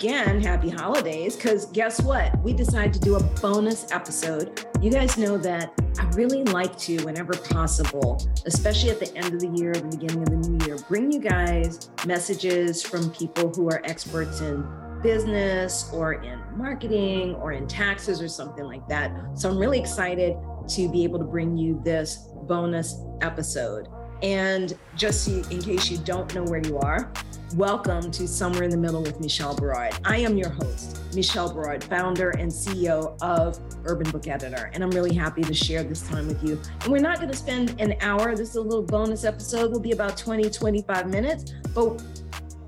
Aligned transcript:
Again, 0.00 0.40
happy 0.40 0.70
holidays, 0.70 1.36
because 1.36 1.66
guess 1.66 2.00
what? 2.00 2.42
We 2.42 2.54
decided 2.54 2.94
to 2.94 3.00
do 3.00 3.16
a 3.16 3.22
bonus 3.22 3.92
episode. 3.92 4.64
You 4.80 4.90
guys 4.90 5.18
know 5.18 5.36
that 5.36 5.74
I 5.98 6.04
really 6.14 6.42
like 6.42 6.74
to, 6.78 7.04
whenever 7.04 7.34
possible, 7.34 8.18
especially 8.46 8.88
at 8.88 8.98
the 8.98 9.14
end 9.14 9.34
of 9.34 9.40
the 9.40 9.48
year, 9.48 9.72
or 9.72 9.74
the 9.74 9.98
beginning 9.98 10.22
of 10.22 10.30
the 10.30 10.48
new 10.48 10.66
year, 10.66 10.78
bring 10.88 11.12
you 11.12 11.20
guys 11.20 11.90
messages 12.06 12.82
from 12.82 13.10
people 13.10 13.52
who 13.52 13.68
are 13.68 13.82
experts 13.84 14.40
in 14.40 14.66
business 15.02 15.90
or 15.92 16.14
in 16.14 16.40
marketing 16.56 17.34
or 17.34 17.52
in 17.52 17.66
taxes 17.68 18.22
or 18.22 18.28
something 18.28 18.64
like 18.64 18.88
that. 18.88 19.12
So 19.34 19.50
I'm 19.50 19.58
really 19.58 19.78
excited 19.78 20.34
to 20.68 20.88
be 20.88 21.04
able 21.04 21.18
to 21.18 21.26
bring 21.26 21.58
you 21.58 21.78
this 21.84 22.26
bonus 22.44 23.02
episode. 23.20 23.86
And 24.22 24.76
just 24.96 25.26
in 25.28 25.62
case 25.62 25.90
you 25.90 25.96
don't 25.98 26.34
know 26.34 26.42
where 26.44 26.60
you 26.60 26.78
are, 26.78 27.10
welcome 27.54 28.10
to 28.10 28.28
Somewhere 28.28 28.64
in 28.64 28.70
the 28.70 28.76
Middle 28.76 29.02
with 29.02 29.18
Michelle 29.18 29.56
Berard. 29.56 29.94
I 30.04 30.18
am 30.18 30.36
your 30.36 30.50
host, 30.50 31.00
Michelle 31.14 31.50
Berard, 31.50 31.82
founder 31.82 32.30
and 32.30 32.52
CEO 32.52 33.16
of 33.22 33.58
Urban 33.86 34.10
Book 34.10 34.28
Editor. 34.28 34.70
And 34.74 34.84
I'm 34.84 34.90
really 34.90 35.14
happy 35.14 35.42
to 35.42 35.54
share 35.54 35.82
this 35.82 36.06
time 36.06 36.26
with 36.26 36.44
you. 36.44 36.60
And 36.82 36.92
we're 36.92 37.00
not 37.00 37.16
going 37.16 37.30
to 37.30 37.36
spend 37.36 37.80
an 37.80 37.94
hour. 38.02 38.36
This 38.36 38.50
is 38.50 38.56
a 38.56 38.60
little 38.60 38.82
bonus 38.82 39.24
episode. 39.24 39.72
Will 39.72 39.80
be 39.80 39.92
about 39.92 40.18
20, 40.18 40.50
25 40.50 41.08
minutes. 41.08 41.54
But 41.74 42.02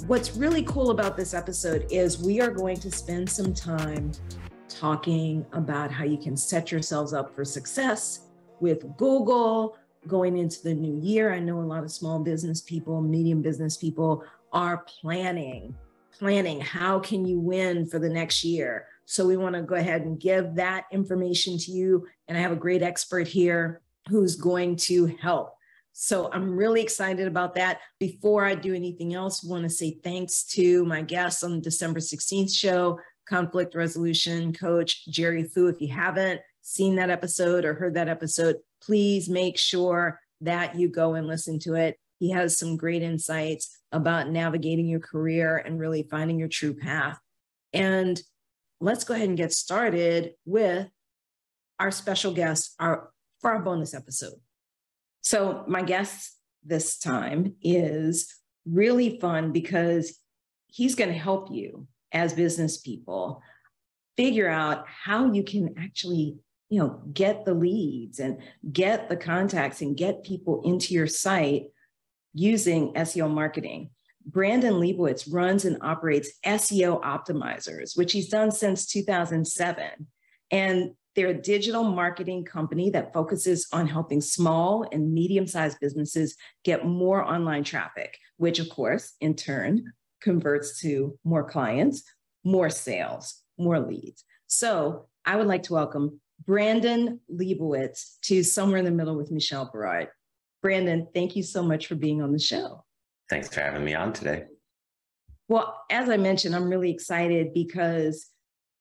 what's 0.07 0.35
really 0.35 0.63
cool 0.63 0.91
about 0.91 1.19
this 1.19 1.35
episode 1.35 1.87
is 1.91 2.23
we 2.23 2.41
are 2.41 2.51
going 2.51 2.79
to 2.79 2.91
spend 2.91 3.29
some 3.29 3.53
time 3.53 4.11
talking 4.71 5.45
about 5.53 5.93
how 5.93 6.05
you 6.05 6.17
can 6.17 6.35
set 6.35 6.73
yourselves 6.73 7.13
up 7.13 7.37
for 7.37 7.45
success 7.45 8.31
with 8.61 8.97
Google 8.97 9.77
going 10.07 10.37
into 10.37 10.63
the 10.63 10.75
new 10.75 11.01
year. 11.01 11.33
I 11.33 11.39
know 11.39 11.61
a 11.61 11.63
lot 11.63 11.85
of 11.85 11.91
small 11.91 12.19
business 12.19 12.61
people, 12.61 13.01
medium 13.01 13.43
business 13.43 13.77
people 13.77 14.25
are 14.53 14.79
planning, 14.79 15.75
planning 16.19 16.61
how 16.61 16.99
can 16.99 17.25
you 17.25 17.39
win 17.39 17.87
for 17.87 17.99
the 17.99 18.09
next 18.09 18.45
year. 18.45 18.87
So 19.05 19.27
we 19.27 19.37
want 19.37 19.55
to 19.55 19.63
go 19.63 19.75
ahead 19.75 20.03
and 20.03 20.19
give 20.19 20.55
that 20.57 20.85
information 20.93 21.59
to 21.59 21.71
you. 21.71 22.07
And 22.29 22.37
I 22.37 22.41
have 22.41 22.53
a 22.53 22.57
great 22.57 22.83
expert 22.83 23.29
here 23.29 23.81
who's 24.09 24.37
going 24.37 24.77
to 24.77 25.07
help. 25.21 25.55
So 25.93 26.31
I'm 26.33 26.57
really 26.57 26.81
excited 26.81 27.27
about 27.27 27.55
that. 27.57 27.81
Before 27.99 28.45
I 28.45 28.55
do 28.55 28.75
anything 28.75 29.15
else, 29.15 29.45
I 29.45 29.51
want 29.51 29.65
to 29.65 29.71
say 29.71 29.99
thanks 30.03 30.45
to 30.55 30.85
my 30.87 31.03
guests 31.03 31.43
on 31.43 31.57
the 31.57 31.61
December 31.61 32.01
16th 32.01 32.55
show, 32.55 32.99
conflict 33.29 33.75
resolution 33.75 34.53
coach 34.53 35.07
Jerry 35.07 35.45
Fu. 35.45 35.69
If 35.69 35.81
you 35.81 35.89
haven't 35.89 36.41
seen 36.63 36.97
that 36.97 37.11
episode 37.11 37.65
or 37.65 37.75
heard 37.75 37.95
that 37.95 38.09
episode, 38.09 38.57
please 38.85 39.29
make 39.29 39.59
sure 39.59 40.21
that 40.41 40.77
you 40.77 40.89
go 40.89 41.15
and 41.15 41.27
listen 41.27 41.59
to 41.61 41.75
it. 41.75 41.99
He 42.19 42.31
has 42.31 42.59
some 42.59 42.77
great 42.77 43.03
insights 43.03 43.79
about 43.91 44.31
navigating 44.31 44.89
your 44.89 45.01
career 45.01 45.57
and 45.57 45.79
really 45.79 46.07
finding 46.11 46.39
your 46.39 46.49
true 46.49 46.75
path. 46.75 47.19
And 47.73 48.21
let's 48.81 49.05
go 49.05 49.15
ahead 49.15 49.29
and 49.29 49.37
get 49.37 49.53
started 49.53 50.33
with 50.45 50.89
our 51.79 51.91
special 51.91 52.33
guest 52.33 52.75
our, 52.79 53.11
for 53.41 53.53
our 53.53 53.61
bonus 53.61 53.95
episode. 53.95 54.35
So, 55.21 55.65
my 55.69 55.83
guest 55.83 56.37
this 56.65 56.99
time 56.99 57.55
is 57.63 58.35
really 58.65 59.19
fun 59.21 59.53
because 59.53 60.19
he's 60.67 60.95
going 60.95 61.11
to 61.11 61.19
help 61.19 61.51
you 61.51 61.87
as 62.13 62.35
business 62.35 62.81
people 62.81 63.43
figure 64.17 64.49
out 64.49 64.87
how 64.87 65.33
you 65.33 65.43
can 65.43 65.75
actually 65.79 66.37
you 66.73 66.79
know 66.79 67.03
get 67.13 67.45
the 67.45 67.53
leads 67.53 68.19
and 68.19 68.39
get 68.73 69.11
the 69.11 69.17
contacts 69.17 69.83
and 69.83 69.95
get 69.95 70.25
people 70.25 70.63
into 70.65 70.95
your 70.95 71.07
site 71.07 71.65
using 72.33 72.95
SEO 72.95 73.31
marketing. 73.31 73.91
Brandon 74.25 74.81
Leibowitz 74.81 75.31
runs 75.31 75.67
and 75.67 75.77
operates 75.83 76.31
SEO 76.47 77.03
optimizers, 77.03 77.95
which 77.95 78.13
he's 78.13 78.31
done 78.31 78.51
since 78.51 78.87
2007. 78.87 79.85
And 80.51 80.93
they're 81.15 81.29
a 81.29 81.35
digital 81.35 81.85
marketing 81.85 82.47
company 82.47 82.89
that 82.91 83.13
focuses 83.13 83.67
on 83.73 83.87
helping 83.87 84.23
small 84.23 84.89
and 84.91 85.13
medium 85.13 85.47
sized 85.47 85.77
businesses 85.79 86.37
get 86.65 86.87
more 86.87 87.23
online 87.23 87.65
traffic, 87.65 88.17
which, 88.39 88.59
of 88.61 88.71
course, 88.71 89.13
in 89.21 89.35
turn 89.35 89.93
converts 90.23 90.81
to 90.81 91.19
more 91.23 91.45
clients, 91.45 92.03
more 92.45 92.71
sales, 92.71 93.43
more 93.59 93.79
leads. 93.79 94.25
So 94.47 95.09
I 95.27 95.37
would 95.37 95.49
like 95.49 95.65
to 95.65 95.75
welcome 95.75 96.21
Brandon 96.47 97.21
Leibowitz 97.29 98.19
to 98.23 98.43
Somewhere 98.43 98.79
in 98.79 98.85
the 98.85 98.91
Middle 98.91 99.17
with 99.17 99.31
Michelle 99.31 99.71
Berard. 99.73 100.09
Brandon, 100.63 101.07
thank 101.15 101.37
you 101.37 101.43
so 101.43 101.63
much 101.63 101.87
for 101.87 101.95
being 101.95 102.23
on 102.23 102.33
the 102.33 102.39
show. 102.39 102.85
Thanks 103.29 103.49
for 103.49 103.61
having 103.61 103.85
me 103.85 103.95
on 103.95 104.13
today. 104.13 104.45
Well, 105.49 105.83
as 105.91 106.09
I 106.09 106.17
mentioned, 106.17 106.55
I'm 106.55 106.69
really 106.69 106.91
excited 106.91 107.53
because 107.53 108.29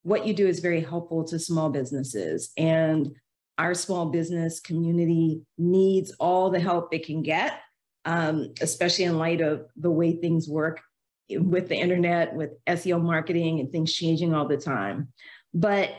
what 0.03 0.25
you 0.25 0.33
do 0.33 0.47
is 0.47 0.59
very 0.59 0.81
helpful 0.81 1.23
to 1.25 1.39
small 1.39 1.69
businesses. 1.69 2.51
And 2.57 3.11
our 3.57 3.73
small 3.73 4.07
business 4.07 4.59
community 4.59 5.41
needs 5.57 6.11
all 6.19 6.49
the 6.49 6.59
help 6.59 6.93
it 6.93 7.05
can 7.05 7.21
get, 7.21 7.59
um, 8.05 8.53
especially 8.61 9.05
in 9.05 9.17
light 9.17 9.41
of 9.41 9.65
the 9.75 9.91
way 9.91 10.13
things 10.13 10.47
work 10.47 10.81
with 11.29 11.69
the 11.69 11.75
internet, 11.75 12.33
with 12.33 12.51
SEO 12.67 13.01
marketing, 13.01 13.59
and 13.59 13.71
things 13.71 13.93
changing 13.93 14.33
all 14.33 14.47
the 14.47 14.57
time. 14.57 15.09
But 15.53 15.91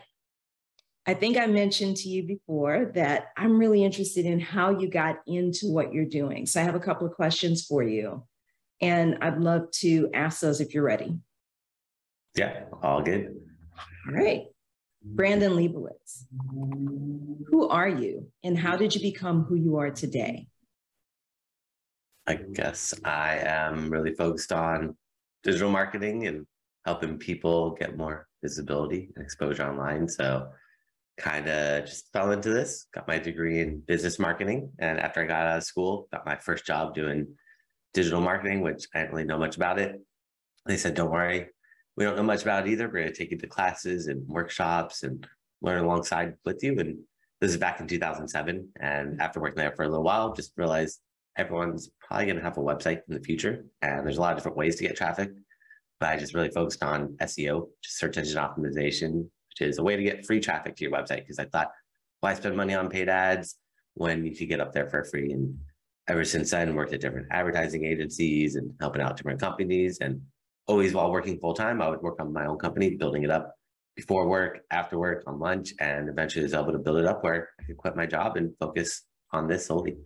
I 1.04 1.14
think 1.14 1.36
I 1.36 1.46
mentioned 1.46 1.96
to 1.98 2.08
you 2.08 2.22
before 2.22 2.92
that 2.94 3.32
I'm 3.36 3.58
really 3.58 3.84
interested 3.84 4.24
in 4.24 4.38
how 4.38 4.78
you 4.78 4.88
got 4.88 5.16
into 5.26 5.66
what 5.66 5.92
you're 5.92 6.04
doing. 6.04 6.46
So 6.46 6.60
I 6.60 6.64
have 6.64 6.76
a 6.76 6.80
couple 6.80 7.06
of 7.08 7.14
questions 7.14 7.64
for 7.64 7.82
you, 7.82 8.24
and 8.80 9.18
I'd 9.20 9.38
love 9.38 9.70
to 9.80 10.10
ask 10.14 10.40
those 10.40 10.60
if 10.60 10.74
you're 10.74 10.84
ready. 10.84 11.18
Yeah, 12.36 12.64
all 12.82 13.02
good. 13.02 13.34
All 14.06 14.14
right. 14.14 14.44
Brandon 15.04 15.52
Leibowitz, 15.56 16.26
who 17.48 17.68
are 17.68 17.88
you 17.88 18.28
and 18.44 18.56
how 18.56 18.76
did 18.76 18.94
you 18.94 19.00
become 19.00 19.42
who 19.42 19.56
you 19.56 19.78
are 19.78 19.90
today? 19.90 20.46
I 22.28 22.34
guess 22.34 22.94
I 23.04 23.38
am 23.38 23.90
really 23.90 24.14
focused 24.14 24.52
on 24.52 24.96
digital 25.42 25.70
marketing 25.70 26.28
and 26.28 26.46
helping 26.84 27.18
people 27.18 27.72
get 27.72 27.96
more 27.96 28.28
visibility 28.42 29.10
and 29.16 29.24
exposure 29.24 29.68
online. 29.68 30.08
So 30.08 30.48
kind 31.18 31.48
of 31.48 31.84
just 31.84 32.10
fell 32.12 32.32
into 32.32 32.50
this, 32.50 32.86
got 32.94 33.06
my 33.06 33.18
degree 33.18 33.60
in 33.60 33.80
business 33.80 34.18
marketing. 34.18 34.70
And 34.78 34.98
after 34.98 35.22
I 35.22 35.26
got 35.26 35.46
out 35.46 35.58
of 35.58 35.64
school, 35.64 36.08
got 36.12 36.26
my 36.26 36.36
first 36.36 36.66
job 36.66 36.94
doing 36.94 37.26
digital 37.94 38.20
marketing, 38.20 38.62
which 38.62 38.86
I 38.94 39.00
didn't 39.00 39.12
really 39.12 39.26
know 39.26 39.38
much 39.38 39.56
about 39.56 39.78
it. 39.78 40.00
They 40.66 40.76
said, 40.76 40.94
don't 40.94 41.10
worry, 41.10 41.48
we 41.96 42.04
don't 42.04 42.16
know 42.16 42.22
much 42.22 42.42
about 42.42 42.66
it 42.66 42.70
either. 42.70 42.86
We're 42.86 43.02
going 43.02 43.12
to 43.12 43.14
take 43.14 43.30
you 43.30 43.38
to 43.38 43.46
classes 43.46 44.06
and 44.06 44.26
workshops 44.28 45.02
and 45.02 45.26
learn 45.60 45.84
alongside 45.84 46.34
with 46.44 46.62
you. 46.62 46.78
And 46.78 46.98
this 47.40 47.50
is 47.50 47.56
back 47.58 47.80
in 47.80 47.86
2007. 47.86 48.68
And 48.80 49.20
after 49.20 49.40
working 49.40 49.56
there 49.56 49.72
for 49.72 49.84
a 49.84 49.88
little 49.88 50.04
while, 50.04 50.32
just 50.32 50.52
realized 50.56 51.00
everyone's 51.36 51.90
probably 52.00 52.26
going 52.26 52.36
to 52.36 52.42
have 52.42 52.56
a 52.56 52.62
website 52.62 53.00
in 53.08 53.14
the 53.14 53.20
future. 53.20 53.64
And 53.82 54.06
there's 54.06 54.18
a 54.18 54.20
lot 54.20 54.32
of 54.32 54.38
different 54.38 54.56
ways 54.56 54.76
to 54.76 54.84
get 54.84 54.96
traffic. 54.96 55.30
But 56.00 56.10
I 56.10 56.16
just 56.16 56.34
really 56.34 56.50
focused 56.50 56.82
on 56.82 57.16
SEO, 57.20 57.68
just 57.82 57.98
search 57.98 58.16
engine 58.16 58.38
optimization, 58.38 59.28
which 59.52 59.68
is 59.68 59.78
a 59.78 59.82
way 59.82 59.96
to 59.96 60.02
get 60.02 60.26
free 60.26 60.40
traffic 60.40 60.76
to 60.76 60.84
your 60.84 60.92
website. 60.92 61.18
Because 61.18 61.38
I 61.38 61.44
thought, 61.46 61.70
why 62.20 62.34
spend 62.34 62.56
money 62.56 62.74
on 62.74 62.88
paid 62.88 63.08
ads 63.08 63.56
when 63.94 64.24
you 64.24 64.34
could 64.34 64.48
get 64.48 64.60
up 64.60 64.72
there 64.72 64.88
for 64.88 65.04
free? 65.04 65.32
And 65.32 65.58
ever 66.08 66.24
since 66.24 66.50
then, 66.50 66.74
worked 66.74 66.92
at 66.92 67.00
different 67.00 67.28
advertising 67.30 67.84
agencies 67.84 68.56
and 68.56 68.72
helping 68.80 69.02
out 69.02 69.16
different 69.16 69.40
companies. 69.40 69.98
And 70.00 70.22
always 70.66 70.94
while 70.94 71.10
working 71.10 71.38
full 71.38 71.54
time, 71.54 71.82
I 71.82 71.88
would 71.88 72.02
work 72.02 72.20
on 72.20 72.32
my 72.32 72.46
own 72.46 72.58
company, 72.58 72.96
building 72.96 73.24
it 73.24 73.30
up 73.30 73.54
before 73.96 74.26
work, 74.26 74.60
after 74.70 74.98
work, 74.98 75.24
on 75.26 75.38
lunch, 75.38 75.74
and 75.80 76.08
eventually 76.08 76.42
was 76.42 76.54
able 76.54 76.72
to 76.72 76.78
build 76.78 76.98
it 76.98 77.06
up 77.06 77.22
where 77.22 77.50
I 77.60 77.64
could 77.64 77.76
quit 77.76 77.96
my 77.96 78.06
job 78.06 78.36
and 78.36 78.54
focus 78.58 79.02
on 79.32 79.48
this 79.48 79.66
solely. 79.66 79.98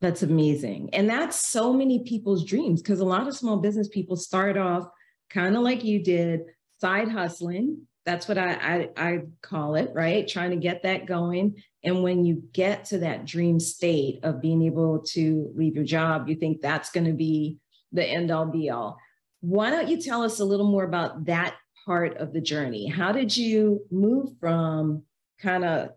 That's 0.00 0.22
amazing. 0.22 0.90
And 0.92 1.08
that's 1.08 1.48
so 1.48 1.72
many 1.72 2.04
people's 2.04 2.44
dreams 2.44 2.82
because 2.82 3.00
a 3.00 3.04
lot 3.04 3.26
of 3.26 3.34
small 3.34 3.56
business 3.56 3.88
people 3.88 4.16
start 4.16 4.56
off 4.56 4.86
kind 5.30 5.56
of 5.56 5.62
like 5.62 5.82
you 5.84 6.04
did, 6.04 6.42
side 6.80 7.08
hustling. 7.08 7.86
That's 8.06 8.28
what 8.28 8.38
I, 8.38 8.52
I, 8.54 8.88
I 8.96 9.18
call 9.42 9.74
it, 9.74 9.90
right? 9.92 10.26
Trying 10.26 10.50
to 10.52 10.56
get 10.56 10.84
that 10.84 11.06
going. 11.06 11.60
And 11.82 12.04
when 12.04 12.24
you 12.24 12.44
get 12.52 12.84
to 12.86 12.98
that 12.98 13.26
dream 13.26 13.58
state 13.58 14.20
of 14.22 14.40
being 14.40 14.62
able 14.62 15.00
to 15.08 15.52
leave 15.56 15.74
your 15.74 15.84
job, 15.84 16.28
you 16.28 16.36
think 16.36 16.60
that's 16.60 16.90
going 16.90 17.06
to 17.06 17.12
be 17.12 17.58
the 17.92 18.04
end 18.04 18.30
all 18.30 18.46
be 18.46 18.70
all. 18.70 18.96
Why 19.40 19.70
don't 19.70 19.88
you 19.88 20.00
tell 20.00 20.22
us 20.22 20.38
a 20.38 20.44
little 20.44 20.70
more 20.70 20.84
about 20.84 21.24
that 21.26 21.56
part 21.84 22.16
of 22.18 22.32
the 22.32 22.40
journey? 22.40 22.86
How 22.86 23.10
did 23.10 23.36
you 23.36 23.84
move 23.90 24.30
from 24.38 25.02
kind 25.40 25.64
of 25.64 25.90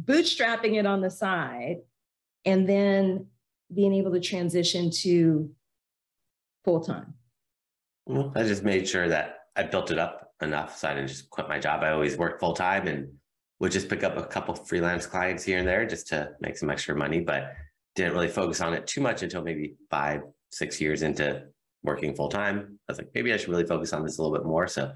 bootstrapping 0.00 0.74
it 0.74 0.84
on 0.84 1.00
the 1.00 1.10
side 1.10 1.76
and 2.44 2.68
then 2.68 3.26
being 3.72 3.94
able 3.94 4.12
to 4.12 4.20
transition 4.20 4.90
to 5.02 5.50
full 6.64 6.80
time? 6.80 7.14
Well, 8.04 8.32
I 8.34 8.42
just 8.42 8.64
made 8.64 8.88
sure 8.88 9.08
that 9.08 9.38
I 9.54 9.62
built 9.62 9.92
it 9.92 9.98
up 9.98 10.25
enough 10.42 10.76
so 10.76 10.88
I 10.88 10.94
didn't 10.94 11.08
just 11.08 11.30
quit 11.30 11.48
my 11.48 11.58
job. 11.58 11.82
I 11.82 11.90
always 11.90 12.16
worked 12.16 12.40
full 12.40 12.54
time 12.54 12.86
and 12.86 13.08
would 13.58 13.72
just 13.72 13.88
pick 13.88 14.04
up 14.04 14.16
a 14.16 14.24
couple 14.24 14.54
freelance 14.54 15.06
clients 15.06 15.44
here 15.44 15.58
and 15.58 15.66
there 15.66 15.86
just 15.86 16.08
to 16.08 16.30
make 16.40 16.56
some 16.56 16.70
extra 16.70 16.94
money, 16.94 17.20
but 17.20 17.54
didn't 17.94 18.12
really 18.12 18.28
focus 18.28 18.60
on 18.60 18.74
it 18.74 18.86
too 18.86 19.00
much 19.00 19.22
until 19.22 19.42
maybe 19.42 19.76
five, 19.90 20.20
six 20.50 20.80
years 20.80 21.02
into 21.02 21.42
working 21.82 22.14
full 22.14 22.28
time. 22.28 22.78
I 22.88 22.92
was 22.92 22.98
like, 22.98 23.10
maybe 23.14 23.32
I 23.32 23.38
should 23.38 23.48
really 23.48 23.66
focus 23.66 23.92
on 23.92 24.04
this 24.04 24.18
a 24.18 24.22
little 24.22 24.36
bit 24.36 24.46
more. 24.46 24.68
So 24.68 24.92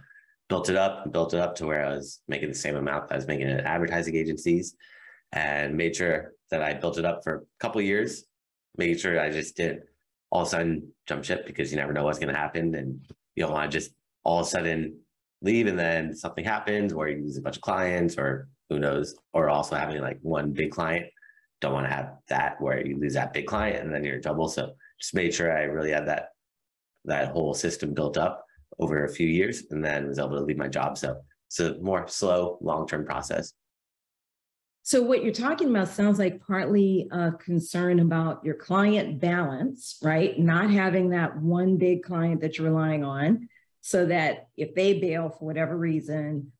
built 0.48 0.68
it 0.68 0.76
up 0.76 1.04
and 1.04 1.12
built 1.12 1.32
it 1.32 1.40
up 1.40 1.54
to 1.54 1.66
where 1.66 1.86
I 1.86 1.90
was 1.94 2.20
making 2.28 2.48
the 2.48 2.54
same 2.54 2.76
amount 2.76 3.08
that 3.08 3.14
I 3.14 3.16
was 3.16 3.26
making 3.26 3.46
at 3.46 3.64
advertising 3.64 4.16
agencies 4.16 4.76
and 5.32 5.76
made 5.76 5.96
sure 5.96 6.32
that 6.50 6.62
I 6.62 6.74
built 6.74 6.98
it 6.98 7.04
up 7.04 7.22
for 7.24 7.34
a 7.36 7.40
couple 7.60 7.80
years, 7.80 8.24
made 8.76 9.00
sure 9.00 9.18
I 9.18 9.30
just 9.30 9.56
did 9.56 9.82
all 10.30 10.42
of 10.42 10.48
a 10.48 10.50
sudden 10.50 10.92
jump 11.06 11.24
ship 11.24 11.46
because 11.46 11.70
you 11.70 11.78
never 11.78 11.92
know 11.92 12.04
what's 12.04 12.18
going 12.18 12.32
to 12.32 12.38
happen. 12.38 12.74
And 12.74 13.00
you 13.36 13.44
don't 13.44 13.52
want 13.52 13.70
to 13.70 13.78
just 13.78 13.92
all 14.24 14.40
of 14.40 14.46
a 14.46 14.50
sudden 14.50 14.98
leave 15.42 15.66
and 15.66 15.78
then 15.78 16.14
something 16.14 16.44
happens 16.44 16.92
or 16.92 17.08
you 17.08 17.22
lose 17.22 17.36
a 17.36 17.42
bunch 17.42 17.56
of 17.56 17.62
clients 17.62 18.18
or 18.18 18.48
who 18.68 18.78
knows, 18.78 19.14
or 19.32 19.48
also 19.48 19.76
having 19.76 20.00
like 20.00 20.18
one 20.22 20.52
big 20.52 20.70
client. 20.70 21.06
Don't 21.60 21.72
want 21.72 21.86
to 21.86 21.92
have 21.92 22.14
that 22.28 22.60
where 22.60 22.86
you 22.86 22.98
lose 22.98 23.14
that 23.14 23.32
big 23.32 23.46
client 23.46 23.84
and 23.84 23.92
then 23.92 24.04
you're 24.04 24.16
in 24.16 24.22
trouble. 24.22 24.48
So 24.48 24.72
just 25.00 25.14
made 25.14 25.34
sure 25.34 25.56
I 25.56 25.62
really 25.62 25.90
had 25.90 26.08
that 26.08 26.28
that 27.06 27.32
whole 27.32 27.54
system 27.54 27.94
built 27.94 28.16
up 28.16 28.44
over 28.78 29.04
a 29.04 29.12
few 29.12 29.26
years 29.26 29.64
and 29.70 29.84
then 29.84 30.08
was 30.08 30.18
able 30.18 30.36
to 30.36 30.40
leave 30.40 30.58
my 30.58 30.68
job. 30.68 30.98
So 30.98 31.16
it's 31.48 31.60
a 31.60 31.78
more 31.78 32.06
slow, 32.08 32.58
long-term 32.60 33.06
process. 33.06 33.52
So 34.82 35.02
what 35.02 35.22
you're 35.22 35.32
talking 35.32 35.68
about 35.70 35.88
sounds 35.88 36.18
like 36.18 36.40
partly 36.46 37.08
a 37.10 37.32
concern 37.32 38.00
about 38.00 38.44
your 38.44 38.54
client 38.54 39.20
balance, 39.20 39.98
right? 40.02 40.38
Not 40.38 40.70
having 40.70 41.10
that 41.10 41.36
one 41.36 41.76
big 41.76 42.02
client 42.02 42.40
that 42.40 42.56
you're 42.56 42.68
relying 42.68 43.04
on 43.04 43.48
so 43.80 44.06
that 44.06 44.48
if 44.56 44.74
they 44.74 44.98
bail 44.98 45.30
for 45.30 45.44
whatever 45.44 45.76
reason, 45.76 46.52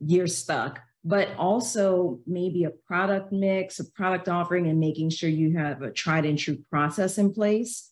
you're 0.00 0.26
stuck. 0.26 0.80
But 1.02 1.28
also 1.38 2.20
maybe 2.26 2.64
a 2.64 2.70
product 2.70 3.32
mix, 3.32 3.80
a 3.80 3.90
product 3.92 4.28
offering, 4.28 4.66
and 4.66 4.78
making 4.78 5.10
sure 5.10 5.30
you 5.30 5.56
have 5.56 5.80
a 5.80 5.90
tried 5.90 6.26
and 6.26 6.38
true 6.38 6.58
process 6.70 7.16
in 7.16 7.32
place. 7.32 7.90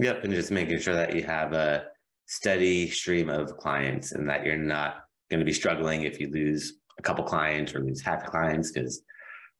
Yep. 0.00 0.24
And 0.24 0.32
just 0.32 0.50
making 0.50 0.80
sure 0.80 0.94
that 0.94 1.14
you 1.14 1.22
have 1.24 1.52
a 1.52 1.84
steady 2.26 2.88
stream 2.88 3.28
of 3.28 3.56
clients 3.58 4.12
and 4.12 4.28
that 4.28 4.46
you're 4.46 4.56
not 4.56 5.04
going 5.30 5.40
to 5.40 5.44
be 5.44 5.52
struggling 5.52 6.02
if 6.02 6.18
you 6.18 6.30
lose 6.30 6.78
a 6.98 7.02
couple 7.02 7.24
clients 7.24 7.74
or 7.74 7.80
lose 7.80 8.02
half 8.02 8.24
clients 8.24 8.72
because 8.72 9.02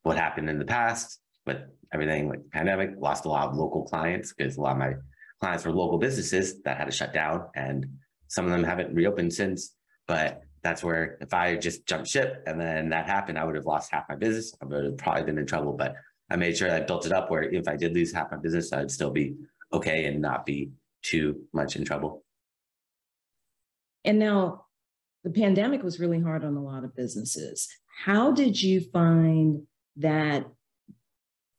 what 0.03 0.17
happened 0.17 0.49
in 0.49 0.59
the 0.59 0.65
past 0.65 1.19
with 1.45 1.57
everything 1.93 2.29
like 2.29 2.39
pandemic 2.51 2.91
lost 2.97 3.25
a 3.25 3.29
lot 3.29 3.49
of 3.49 3.55
local 3.55 3.83
clients 3.83 4.33
because 4.33 4.57
a 4.57 4.61
lot 4.61 4.73
of 4.73 4.77
my 4.77 4.93
clients 5.39 5.65
were 5.65 5.71
local 5.71 5.97
businesses 5.97 6.61
that 6.63 6.77
had 6.77 6.85
to 6.85 6.91
shut 6.91 7.13
down 7.13 7.47
and 7.55 7.85
some 8.27 8.45
of 8.45 8.51
them 8.51 8.63
haven't 8.63 8.93
reopened 8.93 9.33
since 9.33 9.75
but 10.07 10.41
that's 10.63 10.83
where 10.83 11.17
if 11.21 11.33
i 11.33 11.55
just 11.55 11.85
jumped 11.85 12.07
ship 12.07 12.43
and 12.47 12.59
then 12.59 12.89
that 12.89 13.05
happened 13.05 13.37
i 13.37 13.43
would 13.43 13.55
have 13.55 13.65
lost 13.65 13.91
half 13.91 14.03
my 14.09 14.15
business 14.15 14.55
i 14.61 14.65
would 14.65 14.85
have 14.85 14.97
probably 14.97 15.23
been 15.23 15.37
in 15.37 15.45
trouble 15.45 15.73
but 15.73 15.95
i 16.31 16.35
made 16.35 16.55
sure 16.57 16.71
i 16.71 16.79
built 16.79 17.05
it 17.05 17.11
up 17.11 17.29
where 17.29 17.43
if 17.43 17.67
i 17.67 17.75
did 17.75 17.93
lose 17.93 18.13
half 18.13 18.31
my 18.31 18.37
business 18.37 18.71
i'd 18.73 18.91
still 18.91 19.11
be 19.11 19.35
okay 19.73 20.05
and 20.05 20.21
not 20.21 20.45
be 20.45 20.71
too 21.01 21.39
much 21.53 21.75
in 21.75 21.85
trouble 21.85 22.23
and 24.03 24.19
now 24.19 24.65
the 25.25 25.31
pandemic 25.31 25.81
was 25.81 25.99
really 25.99 26.21
hard 26.21 26.45
on 26.45 26.55
a 26.55 26.63
lot 26.63 26.83
of 26.83 26.95
businesses. 26.95 27.67
How 28.05 28.31
did 28.31 28.61
you 28.61 28.79
find 28.79 29.63
that 29.97 30.45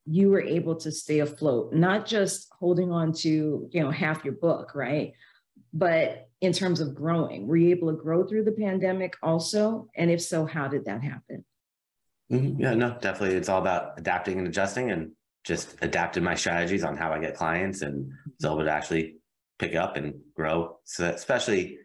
you 0.07 0.31
were 0.31 0.41
able 0.41 0.77
to 0.77 0.93
stay 0.93 1.19
afloat, 1.19 1.73
not 1.73 2.07
just 2.07 2.49
holding 2.59 2.93
on 2.93 3.13
to, 3.13 3.69
you 3.73 3.81
know, 3.83 3.91
half 3.91 4.25
your 4.25 4.35
book, 4.35 4.75
right? 4.75 5.13
But 5.73 6.29
in 6.41 6.53
terms 6.53 6.81
of 6.81 6.95
growing, 6.95 7.47
were 7.47 7.57
you 7.57 7.71
able 7.71 7.91
to 7.91 8.01
grow 8.01 8.27
through 8.27 8.45
the 8.45 8.53
pandemic 8.53 9.15
also? 9.23 9.89
And 9.97 10.11
if 10.11 10.23
so, 10.23 10.47
how 10.47 10.69
did 10.69 10.85
that 10.85 11.03
happen? 11.03 11.45
Mm-hmm. 12.31 12.61
Yeah, 12.61 12.75
no, 12.75 12.97
definitely. 13.01 13.37
It's 13.37 13.49
all 13.49 13.61
about 13.61 13.99
adapting 13.99 14.39
and 14.39 14.47
adjusting 14.47 14.91
and 14.91 15.13
just 15.45 15.77
adapted 15.83 16.23
my 16.23 16.35
strategies 16.35 16.85
on 16.85 16.97
how 16.97 17.13
I 17.13 17.19
get 17.19 17.37
clients 17.37 17.83
and 17.83 18.11
was 18.39 18.45
able 18.45 18.65
to 18.65 18.71
actually 18.71 19.17
pick 19.59 19.75
up 19.75 19.97
and 19.97 20.15
grow. 20.35 20.79
So 20.85 21.07
especially 21.07 21.79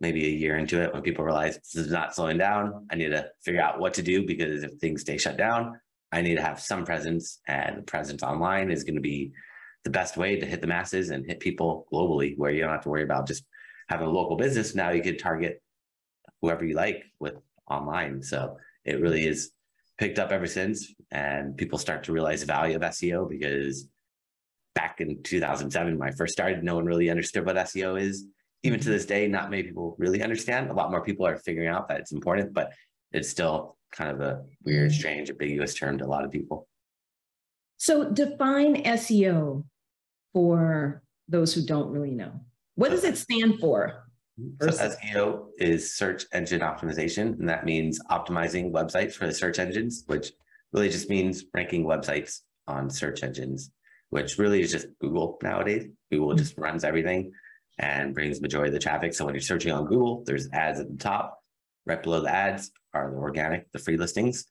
maybe 0.00 0.24
a 0.26 0.30
year 0.30 0.56
into 0.56 0.82
it 0.82 0.92
when 0.92 1.02
people 1.02 1.24
realize 1.24 1.56
this 1.56 1.76
is 1.86 1.92
not 1.92 2.14
slowing 2.14 2.38
down. 2.38 2.86
I 2.90 2.96
need 2.96 3.10
to 3.10 3.28
figure 3.44 3.60
out 3.60 3.78
what 3.78 3.94
to 3.94 4.02
do 4.02 4.26
because 4.26 4.62
if 4.62 4.74
things 4.74 5.02
stay 5.02 5.16
shut 5.16 5.36
down, 5.36 5.80
I 6.12 6.20
need 6.20 6.36
to 6.36 6.42
have 6.42 6.60
some 6.60 6.84
presence, 6.84 7.40
and 7.46 7.78
the 7.78 7.82
presence 7.82 8.22
online 8.22 8.70
is 8.70 8.84
going 8.84 8.96
to 8.96 9.00
be 9.00 9.32
the 9.84 9.90
best 9.90 10.16
way 10.16 10.38
to 10.38 10.46
hit 10.46 10.60
the 10.60 10.66
masses 10.66 11.10
and 11.10 11.26
hit 11.26 11.40
people 11.40 11.86
globally, 11.92 12.36
where 12.36 12.50
you 12.50 12.60
don't 12.60 12.70
have 12.70 12.82
to 12.82 12.88
worry 12.88 13.02
about 13.02 13.26
just 13.26 13.44
having 13.88 14.06
a 14.06 14.10
local 14.10 14.36
business. 14.36 14.74
Now 14.74 14.90
you 14.90 15.02
can 15.02 15.16
target 15.16 15.62
whoever 16.40 16.64
you 16.64 16.74
like 16.74 17.04
with 17.18 17.34
online. 17.70 18.22
So 18.22 18.56
it 18.84 19.00
really 19.00 19.26
is 19.26 19.52
picked 19.98 20.18
up 20.18 20.30
ever 20.30 20.46
since, 20.46 20.92
and 21.10 21.56
people 21.56 21.78
start 21.78 22.04
to 22.04 22.12
realize 22.12 22.40
the 22.40 22.46
value 22.46 22.76
of 22.76 22.82
SEO 22.82 23.28
because 23.28 23.88
back 24.74 25.00
in 25.00 25.22
2007 25.22 25.98
when 25.98 26.08
I 26.08 26.12
first 26.12 26.32
started, 26.32 26.62
no 26.62 26.76
one 26.76 26.86
really 26.86 27.10
understood 27.10 27.46
what 27.46 27.56
SEO 27.56 28.00
is 28.00 28.26
even 28.62 28.78
to 28.78 28.84
mm-hmm. 28.84 28.92
this 28.92 29.06
day, 29.06 29.26
not 29.26 29.50
many 29.50 29.64
people 29.64 29.96
really 29.98 30.22
understand. 30.22 30.70
A 30.70 30.74
lot 30.74 30.90
more 30.90 31.02
people 31.02 31.26
are 31.26 31.36
figuring 31.36 31.68
out 31.68 31.88
that 31.88 32.00
it's 32.00 32.12
important, 32.12 32.52
but 32.52 32.72
it's 33.12 33.28
still 33.28 33.76
kind 33.92 34.10
of 34.10 34.20
a 34.20 34.42
weird, 34.64 34.92
strange, 34.92 35.30
ambiguous 35.30 35.74
term 35.74 35.98
to 35.98 36.04
a 36.04 36.06
lot 36.06 36.24
of 36.24 36.30
people. 36.30 36.68
So 37.76 38.10
define 38.10 38.82
SEO 38.84 39.64
for 40.32 41.02
those 41.28 41.52
who 41.54 41.62
don't 41.62 41.90
really 41.90 42.12
know. 42.12 42.40
What 42.74 42.90
does 42.90 43.04
it 43.04 43.18
stand 43.18 43.60
for? 43.60 44.04
So 44.60 44.68
SEO 44.68 45.46
is 45.58 45.94
search 45.94 46.24
engine 46.32 46.60
optimization, 46.60 47.38
and 47.38 47.48
that 47.48 47.64
means 47.66 48.00
optimizing 48.10 48.72
websites 48.72 49.12
for 49.12 49.26
the 49.26 49.34
search 49.34 49.58
engines, 49.58 50.04
which 50.06 50.32
really 50.72 50.88
just 50.88 51.10
means 51.10 51.44
ranking 51.52 51.84
websites 51.84 52.40
on 52.66 52.88
search 52.88 53.22
engines, 53.22 53.70
which 54.08 54.38
really 54.38 54.62
is 54.62 54.72
just 54.72 54.86
Google 55.00 55.38
nowadays. 55.42 55.86
Google 56.10 56.34
just 56.34 56.56
runs 56.56 56.82
everything 56.82 57.32
and 57.78 58.14
brings 58.14 58.38
the 58.38 58.42
majority 58.42 58.68
of 58.68 58.74
the 58.74 58.78
traffic. 58.78 59.12
So 59.12 59.26
when 59.26 59.34
you're 59.34 59.42
searching 59.42 59.72
on 59.72 59.84
Google, 59.84 60.22
there's 60.24 60.48
ads 60.52 60.80
at 60.80 60.88
the 60.90 60.96
top. 60.96 61.41
Right 61.86 62.02
below 62.02 62.20
the 62.20 62.32
ads 62.32 62.70
are 62.94 63.10
the 63.10 63.16
organic, 63.16 63.70
the 63.72 63.78
free 63.78 63.96
listings. 63.96 64.46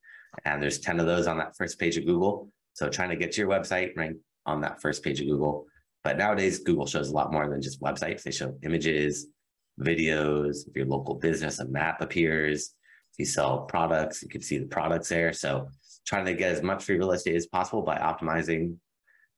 And 0.46 0.62
there's 0.62 0.80
10 0.80 1.00
of 1.00 1.06
those 1.06 1.28
on 1.28 1.38
that 1.38 1.56
first 1.56 1.80
page 1.80 1.98
of 1.98 2.06
Google. 2.06 2.50
So 2.74 2.90
trying 2.90 3.10
to 3.10 3.16
get 3.16 3.34
to 3.34 3.42
your 3.42 3.50
website 3.50 3.96
ranked 3.96 4.20
on 4.46 4.62
that 4.62 4.82
first 4.82 5.04
page 5.04 5.20
of 5.22 5.28
Google. 5.28 5.66
But 6.04 6.18
nowadays, 6.18 6.60
Google 6.60 6.88
shows 6.88 7.10
a 7.10 7.14
lot 7.14 7.32
more 7.32 7.48
than 7.50 7.62
just 7.62 7.82
websites. 7.82 8.24
They 8.24 8.32
show 8.32 8.58
images, 8.64 9.28
videos. 9.80 10.68
If 10.68 10.76
your 10.76 10.86
local 10.86 11.16
business, 11.16 11.60
a 11.60 11.68
map 11.68 12.02
appears. 12.02 12.74
If 13.14 13.20
you 13.20 13.26
sell 13.26 13.62
products, 13.66 14.24
you 14.24 14.30
can 14.30 14.42
see 14.42 14.58
the 14.58 14.66
products 14.66 15.10
there. 15.10 15.34
So 15.34 15.68
trying 16.08 16.26
to 16.26 16.34
get 16.34 16.52
as 16.52 16.64
much 16.64 16.84
free 16.84 16.98
real 16.98 17.12
estate 17.12 17.36
as 17.36 17.46
possible 17.48 17.82
by 17.82 17.98
optimizing 17.98 18.78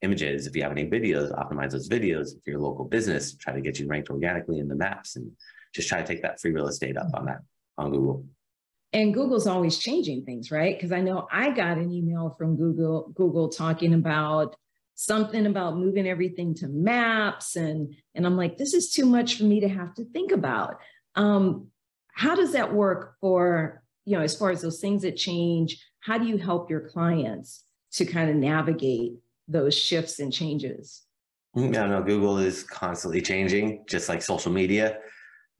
images. 0.01 0.47
If 0.47 0.55
you 0.55 0.63
have 0.63 0.71
any 0.71 0.85
videos, 0.85 1.33
optimize 1.33 1.71
those 1.71 1.89
videos. 1.89 2.29
If 2.35 2.45
you're 2.45 2.59
a 2.59 2.63
local 2.63 2.85
business, 2.85 3.35
try 3.35 3.53
to 3.53 3.61
get 3.61 3.79
you 3.79 3.87
ranked 3.87 4.09
organically 4.09 4.59
in 4.59 4.67
the 4.67 4.75
maps 4.75 5.15
and 5.15 5.31
just 5.73 5.89
try 5.89 6.01
to 6.01 6.07
take 6.07 6.21
that 6.21 6.39
free 6.39 6.51
real 6.51 6.67
estate 6.67 6.97
up 6.97 7.07
on 7.13 7.25
that 7.25 7.39
on 7.77 7.91
Google. 7.91 8.25
And 8.91 9.13
Google's 9.13 9.47
always 9.47 9.79
changing 9.79 10.23
things, 10.23 10.51
right? 10.51 10.77
Because 10.77 10.91
I 10.91 11.01
know 11.01 11.27
I 11.31 11.49
got 11.49 11.77
an 11.77 11.91
email 11.91 12.35
from 12.37 12.55
Google, 12.55 13.11
Google 13.15 13.49
talking 13.49 13.93
about 13.93 14.55
something 14.95 15.47
about 15.47 15.77
moving 15.77 16.07
everything 16.07 16.53
to 16.53 16.67
maps 16.67 17.55
and 17.55 17.95
and 18.13 18.25
I'm 18.25 18.37
like, 18.37 18.57
this 18.57 18.75
is 18.75 18.91
too 18.91 19.07
much 19.07 19.37
for 19.37 19.43
me 19.45 19.59
to 19.61 19.67
have 19.67 19.95
to 19.95 20.05
think 20.05 20.31
about. 20.31 20.77
Um, 21.15 21.67
how 22.13 22.35
does 22.35 22.53
that 22.53 22.73
work 22.73 23.15
for, 23.19 23.83
you 24.05 24.15
know, 24.15 24.23
as 24.23 24.37
far 24.37 24.51
as 24.51 24.61
those 24.61 24.79
things 24.79 25.01
that 25.01 25.17
change, 25.17 25.83
how 26.01 26.19
do 26.19 26.27
you 26.27 26.37
help 26.37 26.69
your 26.69 26.87
clients 26.89 27.63
to 27.93 28.05
kind 28.05 28.29
of 28.29 28.35
navigate 28.35 29.13
those 29.47 29.75
shifts 29.75 30.19
and 30.19 30.31
changes? 30.31 31.03
Mm, 31.55 31.73
yeah, 31.73 31.85
no, 31.87 32.03
Google 32.03 32.37
is 32.37 32.63
constantly 32.63 33.21
changing, 33.21 33.83
just 33.87 34.09
like 34.09 34.21
social 34.21 34.51
media. 34.51 34.99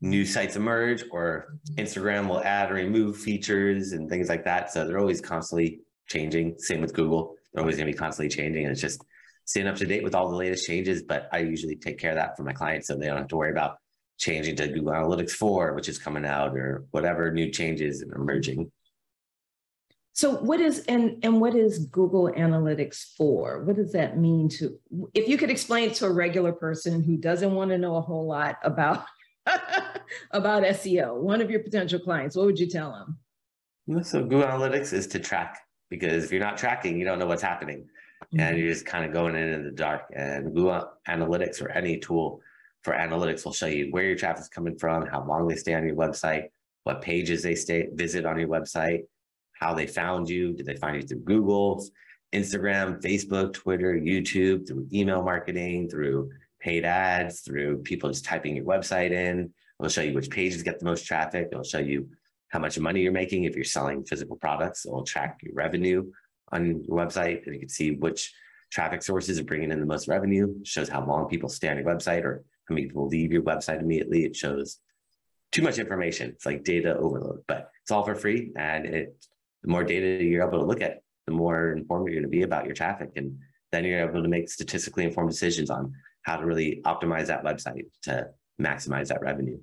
New 0.04 0.26
sites 0.26 0.58
emerge, 0.58 1.06
or 1.12 1.56
Instagram 1.76 2.28
will 2.28 2.44
add 2.44 2.70
or 2.70 2.76
remove 2.76 3.16
features 3.16 3.94
and 3.94 4.10
things 4.10 4.28
like 4.28 4.44
that. 4.44 4.70
So 4.70 4.86
they're 4.86 5.00
always 5.00 5.22
constantly 5.22 5.80
changing. 6.10 6.56
Same 6.58 6.82
with 6.82 6.94
Google; 6.94 7.36
they're 7.54 7.62
always 7.62 7.78
going 7.78 7.88
to 7.88 7.94
be 7.94 7.98
constantly 7.98 8.28
changing, 8.28 8.66
and 8.66 8.74
it's 8.74 8.82
just 8.82 9.02
staying 9.46 9.68
up 9.68 9.78
to 9.78 9.86
date 9.86 10.04
with 10.04 10.14
all 10.14 10.30
the 10.30 10.36
latest 10.36 10.68
changes. 10.68 11.04
But 11.04 11.30
I 11.32 11.38
usually 11.38 11.78
take 11.78 12.00
care 12.00 12.12
of 12.12 12.18
that 12.18 12.36
for 12.36 12.44
my 12.44 12.52
clients, 12.52 12.88
so 12.88 12.98
they 12.98 13.08
don't 13.08 13.18
have 13.18 13.30
to 13.30 13.38
worry 13.38 13.52
about 13.52 13.78
changing 14.18 14.58
to 14.58 14.68
Google 14.68 14.92
Analytics 14.92 15.32
4, 15.32 15.74
which 15.74 15.88
is 15.88 15.98
coming 15.98 16.26
out, 16.26 16.58
or 16.58 16.84
whatever 16.92 17.32
new 17.32 17.50
changes 17.50 18.02
and 18.02 18.12
emerging. 18.12 18.70
So 20.16 20.36
what 20.36 20.60
is 20.60 20.80
and 20.86 21.18
and 21.24 21.42
what 21.42 21.56
is 21.56 21.88
Google 21.88 22.32
Analytics 22.32 23.16
for? 23.18 23.64
What 23.64 23.78
does 23.78 23.94
that 23.94 24.18
mean 24.18 24.48
to 24.50 24.78
if 25.14 25.28
you 25.28 25.38
could 25.38 25.50
explain 25.50 25.90
it 25.90 25.96
to 25.96 26.06
a 26.06 26.12
regular 26.12 26.52
person 26.52 27.02
who 27.02 27.18
doesn't 27.18 27.56
want 27.56 27.72
to 27.72 27.80
know 27.80 27.96
a 27.96 28.02
whole 28.02 28.28
lot 28.28 28.58
about 28.64 29.06
about 30.32 30.64
SEO, 30.64 31.16
one 31.16 31.42
of 31.42 31.50
your 31.50 31.60
potential 31.62 32.00
clients, 32.00 32.36
what 32.36 32.46
would 32.46 32.60
you 32.60 32.68
tell 32.68 32.92
them? 32.92 34.04
So 34.04 34.22
Google 34.22 34.44
Analytics 34.44 34.94
is 34.94 35.08
to 35.08 35.20
track 35.20 35.60
because 35.90 36.24
if 36.24 36.32
you're 36.32 36.42
not 36.42 36.58
tracking, 36.58 36.98
you 36.98 37.06
don't 37.06 37.20
know 37.20 37.28
what's 37.28 37.42
happening. 37.42 37.86
Mm-hmm. 38.26 38.40
And 38.40 38.58
you're 38.58 38.70
just 38.70 38.86
kind 38.86 39.06
of 39.06 39.12
going 39.12 39.36
in 39.36 39.50
in 39.50 39.64
the 39.64 39.72
dark. 39.72 40.04
And 40.16 40.54
Google 40.54 40.90
Analytics 41.08 41.62
or 41.62 41.70
any 41.70 42.00
tool 42.00 42.40
for 42.84 42.94
analytics 42.94 43.46
will 43.46 43.54
show 43.54 43.68
you 43.68 43.88
where 43.92 44.04
your 44.04 44.16
traffic's 44.16 44.50
coming 44.50 44.78
from, 44.78 45.06
how 45.06 45.26
long 45.26 45.48
they 45.48 45.56
stay 45.56 45.74
on 45.74 45.86
your 45.86 45.96
website, 45.96 46.46
what 46.84 47.02
pages 47.02 47.44
they 47.44 47.56
stay 47.56 47.88
visit 47.94 48.26
on 48.26 48.40
your 48.40 48.50
website, 48.50 49.04
how 49.54 49.74
they 49.74 49.88
found 49.88 50.30
you. 50.30 50.54
Did 50.54 50.66
they 50.66 50.76
find 50.76 50.96
you 50.96 51.08
through 51.08 51.22
Google, 51.22 51.86
Instagram, 52.34 53.02
Facebook, 53.02 53.54
Twitter, 53.54 53.94
YouTube, 53.94 54.68
through 54.68 54.88
email 54.92 55.24
marketing, 55.24 55.90
through 55.90 56.30
paid 56.64 56.86
ads, 56.86 57.42
through 57.42 57.80
people 57.80 58.10
just 58.10 58.26
typing 58.26 58.56
your 58.56 58.66
website 58.66 59.12
in. 59.12 59.52
It'll 59.80 59.90
show 59.90 60.02
you 60.02 60.14
which 60.14 60.30
pages 60.30 60.64
get 60.64 60.80
the 60.80 60.86
most 60.86 61.06
traffic. 61.06 61.50
It'll 61.52 61.64
show 61.64 61.80
you 61.80 62.10
how 62.50 62.60
much 62.60 62.80
money 62.80 63.02
you're 63.02 63.12
making 63.12 63.44
if 63.44 63.56
you're 63.56 63.66
selling 63.66 64.06
physical 64.06 64.38
products. 64.38 64.86
It'll 64.86 65.04
track 65.04 65.40
your 65.44 65.54
revenue 65.54 66.10
on 66.52 66.84
your 66.84 66.98
website, 66.98 67.46
and 67.46 67.54
you 67.54 67.60
can 67.60 67.70
see 67.70 67.92
which 67.92 68.34
traffic 68.72 69.04
sources 69.04 69.40
are 69.40 69.44
bringing 69.44 69.72
in 69.72 69.80
the 69.80 69.86
most 69.86 70.08
revenue. 70.08 70.56
It 70.62 70.68
shows 70.68 70.88
how 70.88 71.06
long 71.06 71.28
people 71.28 71.50
stay 71.50 71.68
on 71.68 71.78
your 71.78 71.86
website 71.86 72.24
or 72.24 72.44
how 72.70 72.76
many 72.76 72.88
people 72.88 73.08
leave 73.08 73.34
your 73.34 73.42
website 73.42 73.82
immediately. 73.82 74.24
It 74.24 74.36
shows 74.36 74.80
too 75.52 75.62
much 75.62 75.80
information. 75.80 76.30
It's 76.30 76.46
like 76.46 76.64
data 76.64 76.96
overload, 76.96 77.44
but 77.48 77.70
it's 77.82 77.92
all 77.92 78.04
for 78.04 78.16
free. 78.16 78.52
And 78.56 78.86
it 78.86 79.26
the 79.64 79.70
more 79.70 79.84
data 79.84 80.24
you're 80.24 80.48
able 80.48 80.60
to 80.60 80.66
look 80.66 80.82
at, 80.82 81.02
the 81.26 81.34
more 81.34 81.72
informed 81.72 82.08
you're 82.08 82.16
going 82.16 82.30
to 82.32 82.38
be 82.38 82.44
about 82.44 82.66
your 82.66 82.76
traffic. 82.76 83.12
And 83.16 83.38
then 83.72 83.86
you're 83.86 84.08
able 84.08 84.22
to 84.22 84.30
make 84.30 84.50
statistically 84.50 85.06
informed 85.06 85.30
decisions 85.30 85.70
on 85.70 85.94
how 86.24 86.38
to 86.38 86.46
really 86.46 86.82
optimize 86.86 87.28
that 87.28 87.44
website 87.44 87.86
to 88.04 88.28
maximize 88.62 89.08
that 89.08 89.22
revenue. 89.22 89.58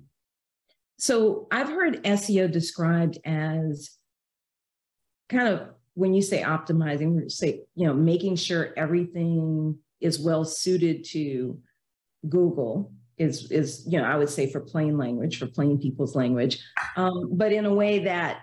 So 0.97 1.47
I've 1.51 1.69
heard 1.69 2.03
SEO 2.03 2.51
described 2.51 3.17
as 3.25 3.97
kind 5.29 5.47
of 5.47 5.69
when 5.95 6.13
you 6.13 6.21
say 6.21 6.41
optimizing, 6.41 7.29
say, 7.31 7.61
you 7.75 7.87
know, 7.87 7.93
making 7.93 8.35
sure 8.35 8.73
everything 8.77 9.77
is 9.99 10.19
well 10.19 10.45
suited 10.45 11.03
to 11.05 11.59
Google 12.27 12.91
is 13.17 13.51
is 13.51 13.85
you 13.87 13.99
know 13.99 14.05
I 14.05 14.15
would 14.15 14.29
say 14.29 14.49
for 14.49 14.59
plain 14.59 14.97
language 14.97 15.37
for 15.37 15.45
plain 15.47 15.79
people's 15.79 16.15
language, 16.15 16.59
um, 16.95 17.29
but 17.33 17.51
in 17.51 17.65
a 17.65 17.73
way 17.73 17.99
that 17.99 18.39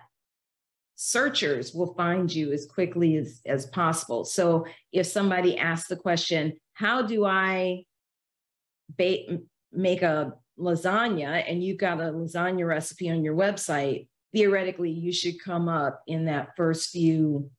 searchers 0.95 1.73
will 1.75 1.95
find 1.95 2.33
you 2.33 2.53
as 2.53 2.67
quickly 2.67 3.17
as 3.17 3.41
as 3.47 3.67
possible. 3.67 4.25
So 4.25 4.67
if 4.93 5.07
somebody 5.07 5.59
asks 5.59 5.89
the 5.89 5.97
question, 5.97 6.55
"How 6.75 7.03
do 7.03 7.25
I 7.25 7.85
make 8.97 10.02
a 10.02 10.33
lasagna?" 10.59 11.45
and 11.49 11.62
you've 11.62 11.78
got 11.78 12.00
a 12.00 12.12
lasagna 12.12 12.66
recipe 12.66 13.11
on 13.11 13.25
your 13.25 13.35
website, 13.35 14.09
theoretically 14.33 14.90
you 14.90 15.12
should 15.12 15.42
come 15.42 15.68
up 15.68 16.02
in 16.07 16.26
that 16.26 16.57
first 16.57 16.90
few 16.90 17.50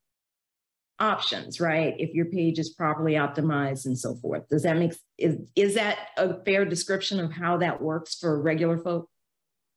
options, 1.00 1.60
right? 1.60 1.96
If 1.98 2.14
your 2.14 2.26
page 2.26 2.60
is 2.60 2.70
properly 2.70 3.14
optimized 3.14 3.86
and 3.86 3.98
so 3.98 4.16
forth. 4.16 4.48
Does 4.50 4.64
that 4.64 4.78
make 4.78 4.94
is 5.18 5.38
is 5.56 5.76
that 5.76 6.10
a 6.18 6.44
fair 6.44 6.66
description 6.66 7.20
of 7.20 7.32
how 7.32 7.58
that 7.58 7.82
works 7.82 8.16
for 8.16 8.42
regular 8.42 8.78
folk? 8.78 9.10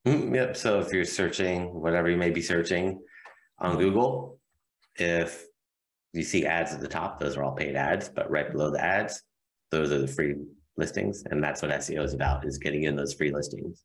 Mm, 0.05 0.35
yep. 0.35 0.57
So 0.57 0.79
if 0.79 0.91
you're 0.91 1.05
searching 1.05 1.73
whatever 1.81 2.09
you 2.09 2.17
may 2.17 2.29
be 2.29 2.41
searching 2.41 2.99
on 3.59 3.77
Google, 3.77 4.39
if 4.97 5.45
you 6.11 6.23
see 6.23 6.45
ads 6.45 6.73
at 6.73 6.81
the 6.81 6.87
top, 6.87 7.19
those 7.19 7.37
are 7.37 7.43
all 7.43 7.55
paid 7.55 7.75
ads, 7.75 8.09
but 8.09 8.29
right 8.29 8.51
below 8.51 8.69
the 8.69 8.83
ads, 8.83 9.21
those 9.71 9.91
are 9.91 9.99
the 9.99 10.07
free 10.07 10.35
listings. 10.77 11.23
And 11.29 11.43
that's 11.43 11.61
what 11.61 11.71
SEO 11.71 12.03
is 12.03 12.13
about 12.13 12.45
is 12.45 12.57
getting 12.57 12.83
in 12.83 12.95
those 12.95 13.13
free 13.13 13.31
listings. 13.31 13.83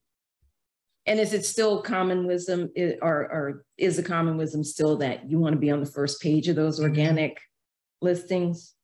And 1.06 1.18
is 1.18 1.32
it 1.32 1.44
still 1.44 1.80
common 1.80 2.26
wisdom, 2.26 2.70
or, 3.00 3.32
or 3.32 3.64
is 3.78 3.96
the 3.96 4.02
common 4.02 4.36
wisdom 4.36 4.62
still 4.62 4.96
that 4.98 5.30
you 5.30 5.38
want 5.38 5.54
to 5.54 5.58
be 5.58 5.70
on 5.70 5.80
the 5.80 5.90
first 5.90 6.20
page 6.20 6.48
of 6.48 6.56
those 6.56 6.76
mm-hmm. 6.76 6.90
organic 6.90 7.38
listings? 8.02 8.74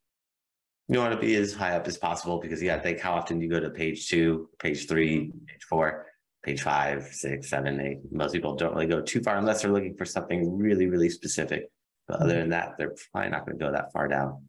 You 0.88 0.98
want 0.98 1.12
to 1.12 1.18
be 1.18 1.34
as 1.36 1.54
high 1.54 1.76
up 1.76 1.86
as 1.86 1.96
possible 1.96 2.40
because 2.40 2.62
you 2.62 2.68
got 2.68 2.76
to 2.76 2.82
think 2.82 3.00
how 3.00 3.14
often 3.14 3.40
you 3.40 3.48
go 3.48 3.60
to 3.60 3.70
page 3.70 4.08
two, 4.08 4.48
page 4.58 4.86
three, 4.86 5.32
page 5.46 5.64
four, 5.68 6.06
page 6.42 6.62
five, 6.62 7.04
six, 7.04 7.48
seven, 7.48 7.80
eight. 7.80 7.98
Most 8.10 8.32
people 8.32 8.54
don't 8.54 8.74
really 8.74 8.86
go 8.86 9.00
too 9.00 9.22
far 9.22 9.36
unless 9.36 9.62
they're 9.62 9.72
looking 9.72 9.96
for 9.96 10.04
something 10.04 10.58
really, 10.58 10.86
really 10.86 11.08
specific. 11.08 11.70
But 12.06 12.20
other 12.20 12.34
than 12.34 12.50
that, 12.50 12.72
they're 12.76 12.94
probably 13.12 13.30
not 13.30 13.46
going 13.46 13.58
to 13.58 13.64
go 13.64 13.72
that 13.72 13.92
far 13.92 14.08
down. 14.08 14.46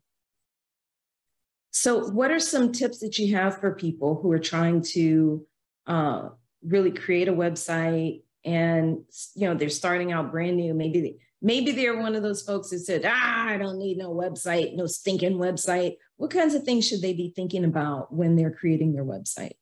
So, 1.78 2.08
what 2.08 2.32
are 2.32 2.40
some 2.40 2.72
tips 2.72 3.00
that 3.00 3.20
you 3.20 3.36
have 3.36 3.60
for 3.60 3.76
people 3.76 4.18
who 4.22 4.32
are 4.32 4.40
trying 4.40 4.82
to 4.94 5.46
uh, 5.86 6.30
really 6.64 6.90
create 6.90 7.28
a 7.28 7.34
website 7.34 8.22
and 8.46 9.00
you 9.36 9.46
know 9.46 9.56
they're 9.56 9.68
starting 9.68 10.14
out 10.14 10.32
brand 10.32 10.56
new? 10.56 10.74
Maybe 10.74 11.02
they, 11.02 11.16
maybe 11.42 11.74
they're 11.74 12.00
one 12.00 12.16
of 12.16 12.24
those 12.24 12.44
folks 12.44 12.70
that 12.70 12.80
said 12.80 13.02
ah 13.06 13.48
i 13.50 13.58
don't 13.58 13.78
need 13.78 13.98
no 13.98 14.10
website 14.10 14.74
no 14.78 14.88
stinking 14.88 15.34
website. 15.34 15.98
What 16.16 16.32
kinds 16.32 16.56
of 16.56 16.64
things 16.64 16.88
should 16.88 17.02
they 17.02 17.12
be 17.12 17.34
thinking 17.36 17.66
about 17.66 18.14
when 18.14 18.38
they're 18.38 18.52
creating 18.52 18.94
their 18.94 19.04
website? 19.04 19.58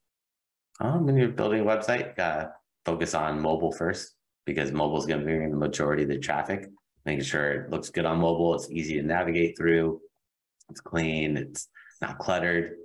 Um, 0.80 1.08
when 1.08 1.18
you're 1.18 1.30
building 1.30 1.62
a 1.62 1.66
website 1.66 2.20
uh, 2.20 2.50
focus 2.86 3.16
on 3.16 3.40
mobile 3.40 3.72
first 3.72 4.14
because 4.46 4.72
mobile 4.72 5.00
is 5.00 5.08
going 5.08 5.22
to 5.22 5.26
bring 5.26 5.50
the 5.50 5.58
majority 5.58 6.04
of 6.04 6.10
the 6.10 6.20
traffic. 6.20 6.70
Making 7.08 7.24
sure 7.24 7.52
it 7.54 7.72
looks 7.72 7.90
good 7.90 8.06
on 8.06 8.20
mobile 8.20 8.54
it's 8.54 8.70
easy 8.70 9.02
to 9.02 9.02
navigate 9.02 9.58
through 9.58 10.00
it's 10.70 10.80
clean 10.80 11.36
it's 11.38 11.68
not 12.04 12.20
cluttered 12.20 12.76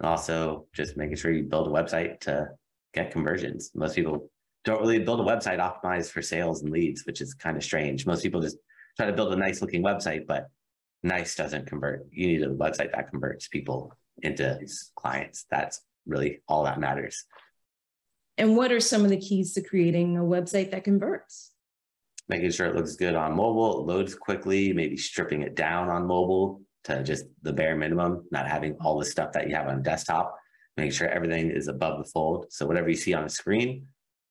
and 0.00 0.08
also 0.08 0.66
just 0.74 0.96
making 0.96 1.16
sure 1.16 1.32
you 1.32 1.44
build 1.44 1.68
a 1.68 1.70
website 1.70 2.20
to 2.20 2.48
get 2.92 3.12
conversions. 3.12 3.70
Most 3.74 3.94
people 3.94 4.30
don't 4.64 4.80
really 4.80 4.98
build 4.98 5.20
a 5.20 5.24
website 5.24 5.58
optimized 5.58 6.10
for 6.10 6.22
sales 6.22 6.62
and 6.62 6.70
leads, 6.70 7.06
which 7.06 7.20
is 7.20 7.34
kind 7.34 7.56
of 7.56 7.62
strange. 7.62 8.06
Most 8.06 8.22
people 8.22 8.40
just 8.40 8.56
try 8.96 9.06
to 9.06 9.12
build 9.12 9.32
a 9.32 9.36
nice 9.36 9.60
looking 9.62 9.82
website, 9.82 10.26
but 10.26 10.48
nice 11.02 11.36
doesn't 11.36 11.66
convert. 11.66 12.06
You 12.10 12.26
need 12.26 12.42
a 12.42 12.48
website 12.48 12.92
that 12.92 13.10
converts 13.10 13.48
people 13.48 13.92
into 14.22 14.58
clients. 14.96 15.46
That's 15.50 15.80
really 16.06 16.40
all 16.48 16.64
that 16.64 16.80
matters. 16.80 17.24
And 18.36 18.56
what 18.56 18.72
are 18.72 18.80
some 18.80 19.04
of 19.04 19.10
the 19.10 19.20
keys 19.20 19.54
to 19.54 19.62
creating 19.62 20.16
a 20.16 20.22
website 20.22 20.72
that 20.72 20.84
converts? 20.84 21.52
Making 22.28 22.50
sure 22.50 22.66
it 22.66 22.74
looks 22.74 22.96
good 22.96 23.14
on 23.14 23.36
mobile, 23.36 23.80
it 23.80 23.86
loads 23.86 24.14
quickly, 24.14 24.72
maybe 24.72 24.96
stripping 24.96 25.42
it 25.42 25.54
down 25.54 25.88
on 25.88 26.06
mobile 26.06 26.62
to 26.84 27.02
just 27.02 27.24
the 27.42 27.52
bare 27.52 27.76
minimum, 27.76 28.24
not 28.30 28.46
having 28.46 28.76
all 28.80 28.98
the 28.98 29.04
stuff 29.04 29.32
that 29.32 29.48
you 29.48 29.54
have 29.54 29.68
on 29.68 29.82
desktop 29.82 30.36
make 30.76 30.92
sure 30.92 31.08
everything 31.08 31.50
is 31.50 31.68
above 31.68 31.98
the 31.98 32.10
fold. 32.10 32.46
So 32.50 32.66
whatever 32.66 32.88
you 32.88 32.96
see 32.96 33.14
on 33.14 33.24
the 33.24 33.30
screen, 33.30 33.86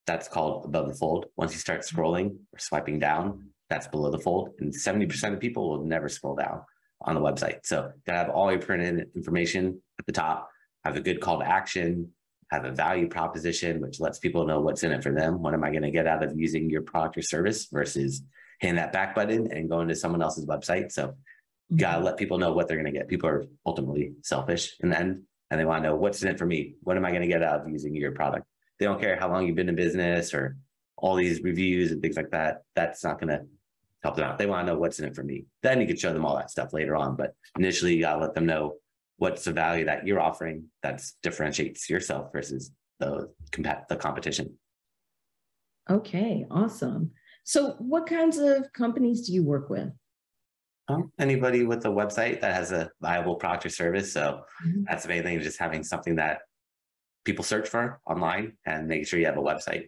that's 0.06 0.28
called 0.28 0.66
above 0.66 0.88
the 0.88 0.96
fold. 0.96 1.28
Once 1.38 1.54
you 1.54 1.60
start 1.60 1.82
scrolling 1.82 2.32
or 2.52 2.60
swiping 2.60 3.00
down, 3.00 3.50
that's 3.70 3.88
below 3.88 4.12
the 4.12 4.20
fold. 4.20 4.50
And 4.60 4.74
70% 4.74 5.34
of 5.34 5.40
people 5.40 5.70
will 5.70 5.86
never 5.86 6.10
scroll 6.10 6.36
down 6.36 6.62
on 7.02 7.16
the 7.16 7.22
website. 7.22 7.60
So 7.64 7.92
gotta 8.06 8.20
have 8.20 8.30
all 8.30 8.52
your 8.52 8.62
printed 8.62 9.10
information 9.16 9.82
at 10.00 10.06
the 10.06 10.12
top, 10.12 10.50
have 10.84 10.98
a 10.98 11.02
good 11.02 11.22
call 11.22 11.40
to 11.40 11.48
action, 11.48 12.10
have 12.52 12.66
a 12.66 12.72
value 12.72 13.08
proposition, 13.08 13.82
which 13.82 14.00
lets 14.00 14.20
people 14.20 14.46
know 14.46 14.60
what's 14.60 14.84
in 14.84 14.92
it 14.92 15.02
for 15.02 15.14
them. 15.14 15.42
What 15.42 15.54
am 15.54 15.64
I 15.64 15.72
going 15.72 15.84
to 15.84 15.92
get 15.92 16.06
out 16.06 16.24
of 16.24 16.38
using 16.38 16.70
your 16.70 16.84
product 16.84 17.18
or 17.18 17.24
service 17.24 17.68
versus 17.72 18.22
hitting 18.60 18.76
that 18.76 18.94
back 18.94 19.16
button 19.16 19.52
and 19.52 19.70
going 19.70 19.88
to 19.88 19.96
someone 19.96 20.22
else's 20.22 20.46
website. 20.46 20.92
So 20.92 21.16
gotta 21.76 22.04
let 22.04 22.18
people 22.18 22.38
know 22.38 22.54
what 22.54 22.68
they're 22.68 22.78
to 22.84 22.92
get. 22.92 23.08
People 23.08 23.30
are 23.30 23.46
ultimately 23.66 24.14
selfish 24.22 24.76
in 24.82 24.90
the 24.90 25.00
end 25.00 25.24
and 25.50 25.60
they 25.60 25.66
want 25.66 25.84
to 25.84 25.90
know 25.90 25.96
what's 25.96 26.22
in 26.24 26.30
it 26.30 26.38
for 26.38 26.46
me. 26.46 26.76
What 26.82 26.98
am 26.98 27.06
I 27.06 27.12
to 27.22 27.28
get 27.28 27.44
out 27.44 27.62
of 27.62 27.70
using 27.70 27.96
your 27.96 28.12
product? 28.12 28.46
They 28.80 28.86
don't 28.86 29.00
care 29.00 29.20
how 29.20 29.32
long 29.32 29.46
you've 29.46 29.56
been 29.56 29.70
in 29.70 29.76
business 29.76 30.34
or 30.34 30.58
all 30.98 31.16
these 31.16 31.42
reviews 31.42 31.92
and 31.92 32.02
things 32.02 32.18
like 32.18 32.32
that. 32.32 32.64
That's 32.76 33.04
not 33.04 33.20
to 33.30 33.46
help 34.04 34.16
them 34.16 34.26
out. 34.26 34.38
They 34.38 34.46
want 34.46 34.66
to 34.66 34.74
know 34.74 34.80
what's 34.80 35.00
in 35.00 35.06
it 35.06 35.16
for 35.16 35.24
me. 35.24 35.46
Then 35.62 35.80
you 35.80 35.88
can 35.88 35.98
show 35.98 36.14
them 36.14 36.26
all 36.26 36.36
that 36.36 36.52
stuff 36.52 36.74
later 36.74 36.96
on. 36.96 37.16
But 37.16 37.36
initially, 37.58 37.96
you 37.96 38.02
got 38.02 38.16
to 38.16 38.22
let 38.22 38.34
them 38.34 38.46
know 38.46 38.76
what's 39.18 39.44
the 39.44 39.54
value 39.54 39.86
that 39.86 40.06
you're 40.06 40.20
offering 40.20 40.66
that 40.82 41.04
differentiates 41.22 41.90
yourself 41.90 42.32
versus 42.32 42.72
the 43.00 43.30
the 43.90 43.96
competition. 43.96 44.58
Okay, 45.90 46.46
awesome. 46.50 47.12
So, 47.44 47.76
what 47.80 48.08
kinds 48.08 48.38
of 48.38 48.72
companies 48.74 49.28
do 49.28 49.34
you 49.34 49.44
work 49.44 49.70
with? 49.70 49.90
Um, 50.90 51.12
anybody 51.18 51.64
with 51.64 51.86
a 51.86 51.90
website 51.90 52.42
that 52.42 52.54
has 52.54 52.74
a 52.74 52.90
viable 53.02 53.36
product 53.36 53.66
or 53.66 53.70
service. 53.70 54.12
So 54.12 54.42
mm-hmm. 54.66 54.84
that's 54.88 55.04
the 55.04 55.10
main 55.10 55.24
thing, 55.24 55.40
just 55.40 55.60
having 55.60 55.82
something 55.82 56.16
that 56.16 56.40
people 57.24 57.44
search 57.44 57.70
for 57.70 58.02
online 58.06 58.54
and 58.66 58.88
making 58.88 59.06
sure 59.06 59.20
you 59.20 59.26
have 59.26 59.38
a 59.38 59.42
website. 59.42 59.88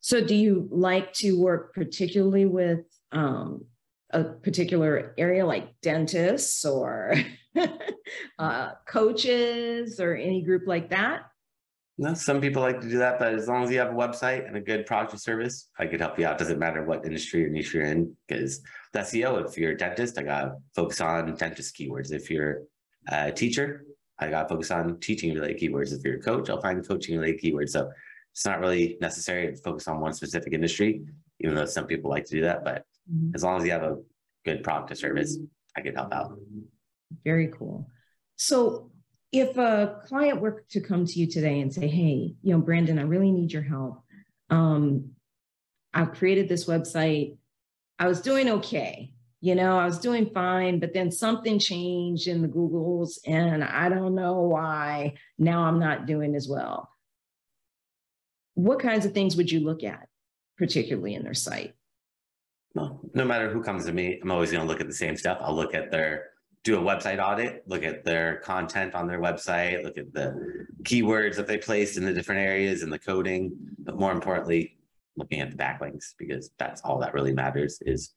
So 0.00 0.24
do 0.24 0.34
you 0.34 0.68
like 0.70 1.12
to 1.14 1.32
work 1.32 1.74
particularly 1.74 2.46
with 2.46 2.84
um, 3.12 3.64
a 4.10 4.24
particular 4.24 5.14
area 5.18 5.44
like 5.44 5.80
dentists 5.80 6.64
or 6.64 7.14
uh, 8.38 8.70
coaches 8.86 10.00
or 10.00 10.14
any 10.14 10.42
group 10.42 10.62
like 10.66 10.90
that? 10.90 11.22
No, 11.98 12.14
some 12.14 12.40
people 12.40 12.62
like 12.62 12.80
to 12.80 12.88
do 12.88 12.98
that, 12.98 13.18
but 13.18 13.34
as 13.34 13.48
long 13.48 13.64
as 13.64 13.70
you 13.70 13.78
have 13.78 13.90
a 13.90 13.94
website 13.94 14.46
and 14.46 14.56
a 14.56 14.60
good 14.60 14.86
product 14.86 15.14
or 15.14 15.18
service, 15.18 15.68
I 15.78 15.86
could 15.86 16.00
help 16.00 16.18
you 16.18 16.26
out. 16.26 16.38
Doesn't 16.38 16.58
matter 16.58 16.84
what 16.84 17.04
industry 17.04 17.44
or 17.44 17.50
niche 17.50 17.74
you're 17.74 17.84
in, 17.84 18.16
because 18.26 18.62
the 18.92 19.00
SEO, 19.00 19.46
if 19.46 19.56
you're 19.56 19.72
a 19.72 19.76
dentist, 19.76 20.18
I 20.18 20.22
got 20.22 20.52
focus 20.74 21.00
on 21.00 21.34
dentist 21.34 21.76
keywords. 21.76 22.12
If 22.12 22.30
you're 22.30 22.62
a 23.08 23.32
teacher, 23.32 23.84
I 24.18 24.28
got 24.28 24.48
focus 24.48 24.70
on 24.70 25.00
teaching 25.00 25.34
related 25.34 25.58
keywords. 25.58 25.92
If 25.92 26.04
you're 26.04 26.16
a 26.16 26.22
coach, 26.22 26.50
I'll 26.50 26.60
find 26.60 26.86
coaching 26.86 27.18
related 27.18 27.42
keywords. 27.42 27.70
So 27.70 27.90
it's 28.32 28.44
not 28.44 28.60
really 28.60 28.96
necessary 29.00 29.54
to 29.54 29.56
focus 29.56 29.88
on 29.88 30.00
one 30.00 30.12
specific 30.12 30.52
industry, 30.52 31.02
even 31.40 31.54
though 31.54 31.66
some 31.66 31.86
people 31.86 32.10
like 32.10 32.24
to 32.26 32.36
do 32.36 32.42
that. 32.42 32.64
But 32.64 32.84
mm-hmm. 33.12 33.34
as 33.34 33.42
long 33.42 33.58
as 33.58 33.64
you 33.66 33.72
have 33.72 33.82
a 33.82 33.96
good 34.44 34.62
product 34.62 34.92
or 34.92 34.94
service, 34.94 35.38
I 35.76 35.80
can 35.80 35.94
help 35.94 36.12
out. 36.12 36.38
Very 37.24 37.48
cool. 37.48 37.88
So 38.36 38.90
if 39.32 39.56
a 39.56 40.00
client 40.06 40.40
were 40.40 40.64
to 40.70 40.80
come 40.80 41.06
to 41.06 41.18
you 41.18 41.26
today 41.26 41.60
and 41.60 41.72
say, 41.72 41.88
hey, 41.88 42.34
you 42.42 42.52
know, 42.52 42.58
Brandon, 42.58 42.98
I 42.98 43.02
really 43.02 43.30
need 43.30 43.52
your 43.52 43.62
help. 43.62 44.02
Um, 44.50 45.12
I've 45.94 46.12
created 46.12 46.48
this 46.48 46.66
website. 46.66 47.36
I 48.02 48.08
was 48.08 48.20
doing 48.20 48.48
okay, 48.48 49.12
you 49.40 49.54
know, 49.54 49.78
I 49.78 49.84
was 49.84 50.00
doing 50.00 50.28
fine, 50.34 50.80
but 50.80 50.92
then 50.92 51.12
something 51.12 51.60
changed 51.60 52.26
in 52.26 52.42
the 52.42 52.48
Googles 52.48 53.20
and 53.28 53.62
I 53.62 53.88
don't 53.88 54.16
know 54.16 54.40
why 54.40 55.14
now 55.38 55.62
I'm 55.62 55.78
not 55.78 56.04
doing 56.04 56.34
as 56.34 56.48
well. 56.48 56.90
What 58.54 58.80
kinds 58.80 59.06
of 59.06 59.12
things 59.12 59.36
would 59.36 59.52
you 59.52 59.60
look 59.60 59.84
at, 59.84 60.08
particularly 60.58 61.14
in 61.14 61.22
their 61.22 61.32
site? 61.32 61.74
Well, 62.74 63.00
no 63.14 63.24
matter 63.24 63.48
who 63.48 63.62
comes 63.62 63.84
to 63.84 63.92
me, 63.92 64.18
I'm 64.20 64.32
always 64.32 64.50
going 64.50 64.66
to 64.66 64.68
look 64.68 64.80
at 64.80 64.88
the 64.88 64.94
same 64.94 65.16
stuff. 65.16 65.38
I'll 65.40 65.54
look 65.54 65.72
at 65.72 65.92
their 65.92 66.30
do 66.64 66.76
a 66.76 66.82
website 66.82 67.22
audit, 67.22 67.62
look 67.68 67.84
at 67.84 68.04
their 68.04 68.38
content 68.38 68.96
on 68.96 69.06
their 69.06 69.20
website, 69.20 69.84
look 69.84 69.96
at 69.96 70.12
the 70.12 70.66
keywords 70.82 71.36
that 71.36 71.46
they 71.46 71.56
placed 71.56 71.96
in 71.96 72.04
the 72.04 72.12
different 72.12 72.40
areas 72.40 72.82
and 72.82 72.92
the 72.92 72.98
coding, 72.98 73.52
but 73.78 73.96
more 73.96 74.10
importantly, 74.10 74.76
looking 75.16 75.40
at 75.40 75.50
the 75.50 75.56
backlinks 75.56 76.14
because 76.18 76.50
that's 76.58 76.80
all 76.82 76.98
that 77.00 77.14
really 77.14 77.32
matters 77.32 77.78
is 77.82 78.14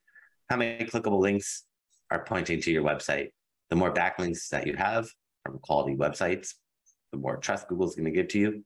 how 0.49 0.57
many 0.57 0.85
clickable 0.85 1.19
links 1.19 1.63
are 2.11 2.23
pointing 2.23 2.61
to 2.61 2.71
your 2.71 2.83
website. 2.83 3.29
The 3.69 3.75
more 3.75 3.93
backlinks 3.93 4.49
that 4.49 4.67
you 4.67 4.75
have 4.75 5.09
from 5.43 5.59
quality 5.59 5.95
websites, 5.95 6.53
the 7.11 7.17
more 7.17 7.37
trust 7.37 7.67
Google's 7.67 7.95
going 7.95 8.05
to 8.05 8.11
give 8.11 8.27
to 8.29 8.39
you 8.39 8.63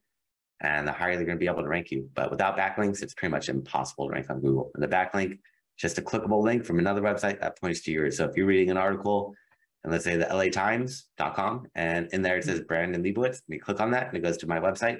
and 0.61 0.87
the 0.87 0.91
higher 0.91 1.15
they're 1.15 1.25
going 1.25 1.37
to 1.37 1.39
be 1.39 1.47
able 1.47 1.63
to 1.63 1.69
rank 1.69 1.91
you. 1.91 2.09
But 2.13 2.31
without 2.31 2.57
backlinks, 2.57 3.01
it's 3.01 3.13
pretty 3.13 3.31
much 3.31 3.49
impossible 3.49 4.07
to 4.07 4.13
rank 4.13 4.29
on 4.29 4.41
Google. 4.41 4.71
And 4.73 4.83
the 4.83 4.87
backlink, 4.87 5.39
just 5.77 5.97
a 5.97 6.01
clickable 6.01 6.43
link 6.43 6.65
from 6.65 6.79
another 6.79 7.01
website 7.01 7.39
that 7.39 7.59
points 7.59 7.81
to 7.81 7.91
yours. 7.91 8.17
So 8.17 8.25
if 8.25 8.35
you're 8.35 8.45
reading 8.45 8.69
an 8.69 8.77
article 8.77 9.33
and 9.83 9.93
let's 9.93 10.03
say 10.03 10.17
the 10.17 10.25
latimes.com 10.25 11.67
and 11.75 12.09
in 12.11 12.21
there 12.21 12.37
it 12.37 12.43
says 12.43 12.61
Brandon 12.61 13.01
Leibowitz, 13.01 13.41
and 13.47 13.55
you 13.55 13.61
click 13.61 13.79
on 13.79 13.91
that 13.91 14.07
and 14.07 14.17
it 14.17 14.23
goes 14.23 14.37
to 14.37 14.47
my 14.47 14.59
website, 14.59 14.99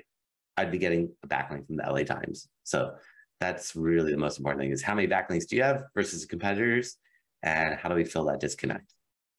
I'd 0.55 0.71
be 0.71 0.77
getting 0.77 1.11
a 1.23 1.27
backlink 1.27 1.67
from 1.67 1.75
the 1.77 1.83
LA 1.83 2.03
Times. 2.03 2.47
So 2.63 2.93
that's 3.39 3.75
really 3.75 4.11
the 4.11 4.17
most 4.17 4.37
important 4.37 4.61
thing 4.61 4.71
is 4.71 4.81
how 4.81 4.93
many 4.93 5.07
backlinks 5.07 5.47
do 5.47 5.55
you 5.55 5.63
have 5.63 5.83
versus 5.95 6.25
competitors 6.25 6.97
and 7.43 7.75
how 7.79 7.89
do 7.89 7.95
we 7.95 8.03
fill 8.03 8.25
that 8.25 8.39
disconnect? 8.39 8.93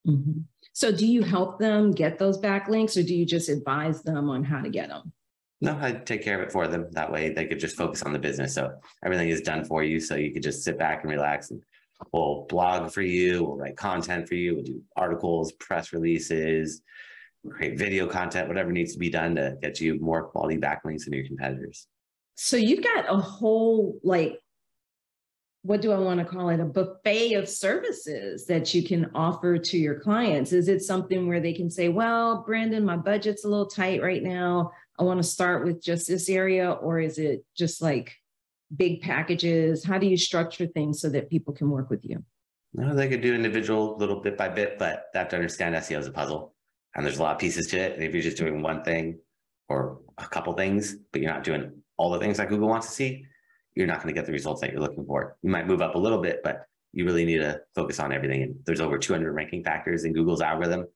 Mm-hmm. 0.06 0.40
so 0.72 0.90
do 0.90 1.06
you 1.06 1.22
help 1.22 1.58
them 1.58 1.90
get 1.90 2.18
those 2.18 2.38
backlinks 2.38 2.96
or 2.96 3.02
do 3.02 3.14
you 3.14 3.26
just 3.26 3.50
advise 3.50 4.02
them 4.02 4.30
on 4.30 4.42
how 4.42 4.62
to 4.62 4.70
get 4.70 4.88
them? 4.88 5.12
No 5.60 5.78
i 5.78 5.92
take 5.92 6.24
care 6.24 6.40
of 6.40 6.48
it 6.48 6.50
for 6.50 6.66
them. 6.66 6.86
That 6.92 7.12
way 7.12 7.34
they 7.34 7.44
could 7.44 7.60
just 7.60 7.76
focus 7.76 8.02
on 8.02 8.14
the 8.14 8.18
business. 8.18 8.54
So 8.54 8.72
everything 9.04 9.28
is 9.28 9.42
done 9.42 9.62
for 9.62 9.84
you. 9.84 10.00
So 10.00 10.14
you 10.14 10.32
could 10.32 10.42
just 10.42 10.64
sit 10.64 10.78
back 10.78 11.02
and 11.02 11.12
relax 11.12 11.50
and 11.50 11.62
we'll 12.14 12.46
blog 12.48 12.90
for 12.90 13.02
you. 13.02 13.44
We'll 13.44 13.58
write 13.58 13.76
content 13.76 14.26
for 14.26 14.36
you. 14.36 14.54
We'll 14.54 14.64
do 14.64 14.82
articles 14.96 15.52
press 15.52 15.92
releases 15.92 16.80
create 17.48 17.78
video 17.78 18.06
content 18.06 18.48
whatever 18.48 18.70
needs 18.70 18.92
to 18.92 18.98
be 18.98 19.08
done 19.08 19.34
to 19.34 19.56
get 19.62 19.80
you 19.80 19.98
more 20.00 20.24
quality 20.24 20.58
backlinks 20.58 21.04
than 21.04 21.14
your 21.14 21.26
competitors 21.26 21.86
so 22.42 22.56
you've 22.56 22.82
got 22.82 23.04
a 23.06 23.18
whole 23.18 24.00
like 24.02 24.40
what 25.62 25.82
do 25.82 25.92
I 25.92 25.98
want 25.98 26.20
to 26.20 26.24
call 26.24 26.48
it? 26.48 26.58
A 26.58 26.64
buffet 26.64 27.34
of 27.34 27.46
services 27.46 28.46
that 28.46 28.72
you 28.72 28.82
can 28.82 29.10
offer 29.14 29.58
to 29.58 29.76
your 29.76 30.00
clients. 30.00 30.54
Is 30.54 30.68
it 30.68 30.80
something 30.80 31.28
where 31.28 31.40
they 31.40 31.52
can 31.52 31.68
say, 31.68 31.90
well, 31.90 32.42
Brandon, 32.46 32.82
my 32.82 32.96
budget's 32.96 33.44
a 33.44 33.48
little 33.48 33.66
tight 33.66 34.00
right 34.00 34.22
now. 34.22 34.72
I 34.98 35.02
want 35.02 35.18
to 35.18 35.28
start 35.28 35.66
with 35.66 35.84
just 35.84 36.08
this 36.08 36.30
area? 36.30 36.70
Or 36.70 36.98
is 36.98 37.18
it 37.18 37.44
just 37.54 37.82
like 37.82 38.16
big 38.74 39.02
packages? 39.02 39.84
How 39.84 39.98
do 39.98 40.06
you 40.06 40.16
structure 40.16 40.66
things 40.66 41.02
so 41.02 41.10
that 41.10 41.28
people 41.28 41.52
can 41.52 41.68
work 41.68 41.90
with 41.90 42.06
you? 42.06 42.24
No, 42.72 42.94
they 42.94 43.10
could 43.10 43.20
do 43.20 43.34
individual 43.34 43.98
little 43.98 44.18
bit 44.18 44.38
by 44.38 44.48
bit, 44.48 44.78
but 44.78 45.08
they 45.12 45.18
have 45.18 45.28
to 45.28 45.36
understand 45.36 45.74
SEO 45.74 45.98
is 45.98 46.06
a 46.06 46.10
puzzle. 46.10 46.54
And 46.94 47.04
there's 47.04 47.18
a 47.18 47.22
lot 47.22 47.34
of 47.34 47.38
pieces 47.38 47.66
to 47.66 47.78
it. 47.78 47.92
And 47.96 48.02
if 48.02 48.14
you're 48.14 48.22
just 48.22 48.38
doing 48.38 48.62
one 48.62 48.82
thing 48.82 49.18
or 49.68 49.98
a 50.16 50.26
couple 50.26 50.54
things, 50.54 50.96
but 51.12 51.20
you're 51.20 51.30
not 51.30 51.44
doing 51.44 51.70
all 52.00 52.08
the 52.08 52.18
things 52.18 52.38
that 52.38 52.48
Google 52.48 52.68
wants 52.68 52.86
to 52.86 52.92
see, 52.94 53.26
you're 53.74 53.86
not 53.86 54.02
going 54.02 54.12
to 54.12 54.18
get 54.18 54.24
the 54.24 54.32
results 54.32 54.62
that 54.62 54.72
you're 54.72 54.80
looking 54.80 55.04
for. 55.04 55.36
You 55.42 55.50
might 55.50 55.66
move 55.66 55.82
up 55.82 55.94
a 55.96 55.98
little 55.98 56.18
bit, 56.18 56.40
but 56.42 56.64
you 56.92 57.04
really 57.04 57.26
need 57.26 57.38
to 57.38 57.60
focus 57.74 58.00
on 58.00 58.10
everything. 58.10 58.42
And 58.42 58.54
there's 58.64 58.80
over 58.80 58.98
200 58.98 59.30
ranking 59.30 59.62
factors 59.62 60.04
in 60.04 60.14
Google's 60.14 60.40
algorithm. 60.40 60.86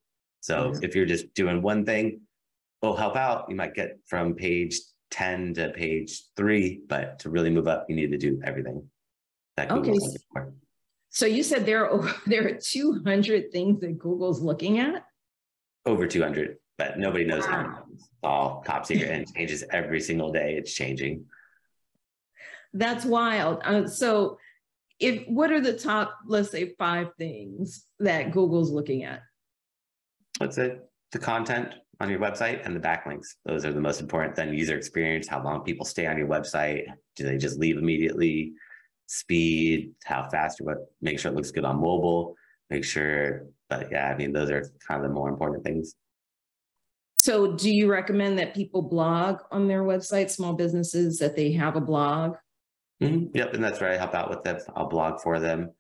So 0.40 0.70
mm-hmm. 0.70 0.82
if 0.82 0.96
you're 0.96 1.04
just 1.04 1.32
doing 1.34 1.60
one 1.60 1.84
thing, 1.84 2.22
will 2.80 2.96
help 2.96 3.16
out. 3.16 3.46
You 3.50 3.54
might 3.54 3.74
get 3.74 3.98
from 4.06 4.34
page 4.34 4.80
10 5.10 5.54
to 5.54 5.70
page 5.70 6.22
three, 6.36 6.80
but 6.88 7.18
to 7.20 7.28
really 7.28 7.50
move 7.50 7.68
up, 7.68 7.84
you 7.88 7.96
need 7.96 8.10
to 8.10 8.18
do 8.18 8.40
everything 8.42 8.82
that 9.58 9.68
Google's 9.68 9.98
okay. 9.98 10.06
looking 10.06 10.22
for. 10.32 10.54
So 11.10 11.26
you 11.26 11.42
said 11.42 11.66
there 11.66 11.88
are 11.88 12.14
there 12.26 12.48
are 12.48 12.54
200 12.54 13.52
things 13.52 13.80
that 13.80 13.98
Google's 13.98 14.40
looking 14.40 14.78
at? 14.78 15.04
Over 15.86 16.06
200 16.06 16.56
but 16.78 16.98
nobody 16.98 17.24
knows 17.24 17.44
how. 17.44 17.84
It's 17.92 18.08
all 18.22 18.62
top 18.66 18.86
secret 18.86 19.10
and 19.10 19.34
changes 19.34 19.64
every 19.70 20.00
single 20.00 20.32
day. 20.32 20.54
It's 20.56 20.72
changing. 20.72 21.24
That's 22.72 23.04
wild. 23.04 23.60
Uh, 23.64 23.86
so, 23.86 24.38
if 24.98 25.26
what 25.28 25.50
are 25.50 25.60
the 25.60 25.78
top, 25.78 26.14
let's 26.26 26.50
say, 26.50 26.74
five 26.78 27.08
things 27.18 27.86
that 28.00 28.32
Google's 28.32 28.70
looking 28.70 29.04
at? 29.04 29.22
Let's 30.40 30.56
say 30.56 30.78
the 31.12 31.18
content 31.18 31.74
on 32.00 32.10
your 32.10 32.18
website 32.18 32.64
and 32.64 32.74
the 32.74 32.80
backlinks. 32.80 33.26
Those 33.44 33.64
are 33.64 33.72
the 33.72 33.80
most 33.80 34.00
important. 34.00 34.34
Then 34.34 34.52
user 34.52 34.76
experience, 34.76 35.28
how 35.28 35.42
long 35.42 35.62
people 35.62 35.84
stay 35.84 36.06
on 36.06 36.18
your 36.18 36.26
website. 36.26 36.86
Do 37.16 37.24
they 37.24 37.38
just 37.38 37.58
leave 37.58 37.78
immediately? 37.78 38.52
Speed, 39.06 39.92
how 40.04 40.28
fast 40.30 40.58
your 40.58 40.68
web, 40.68 40.78
make 41.02 41.18
sure 41.18 41.30
it 41.30 41.34
looks 41.34 41.50
good 41.50 41.64
on 41.64 41.76
mobile, 41.76 42.34
make 42.70 42.84
sure, 42.84 43.46
but 43.68 43.90
yeah, 43.92 44.10
I 44.10 44.16
mean, 44.16 44.32
those 44.32 44.50
are 44.50 44.72
kind 44.86 45.04
of 45.04 45.08
the 45.08 45.14
more 45.14 45.28
important 45.28 45.62
things. 45.62 45.94
So, 47.24 47.52
do 47.52 47.74
you 47.74 47.90
recommend 47.90 48.38
that 48.38 48.54
people 48.54 48.82
blog 48.82 49.38
on 49.50 49.66
their 49.66 49.82
website, 49.82 50.30
small 50.30 50.52
businesses, 50.52 51.18
that 51.20 51.34
they 51.34 51.52
have 51.52 51.74
a 51.74 51.80
blog? 51.80 52.36
Mm-hmm. 53.02 53.34
Yep, 53.34 53.54
and 53.54 53.64
that's 53.64 53.80
where 53.80 53.90
I 53.90 53.96
help 53.96 54.14
out 54.14 54.28
with 54.28 54.42
them. 54.42 54.58
I'll 54.76 54.90
blog 54.90 55.22
for 55.22 55.40
them, 55.40 55.70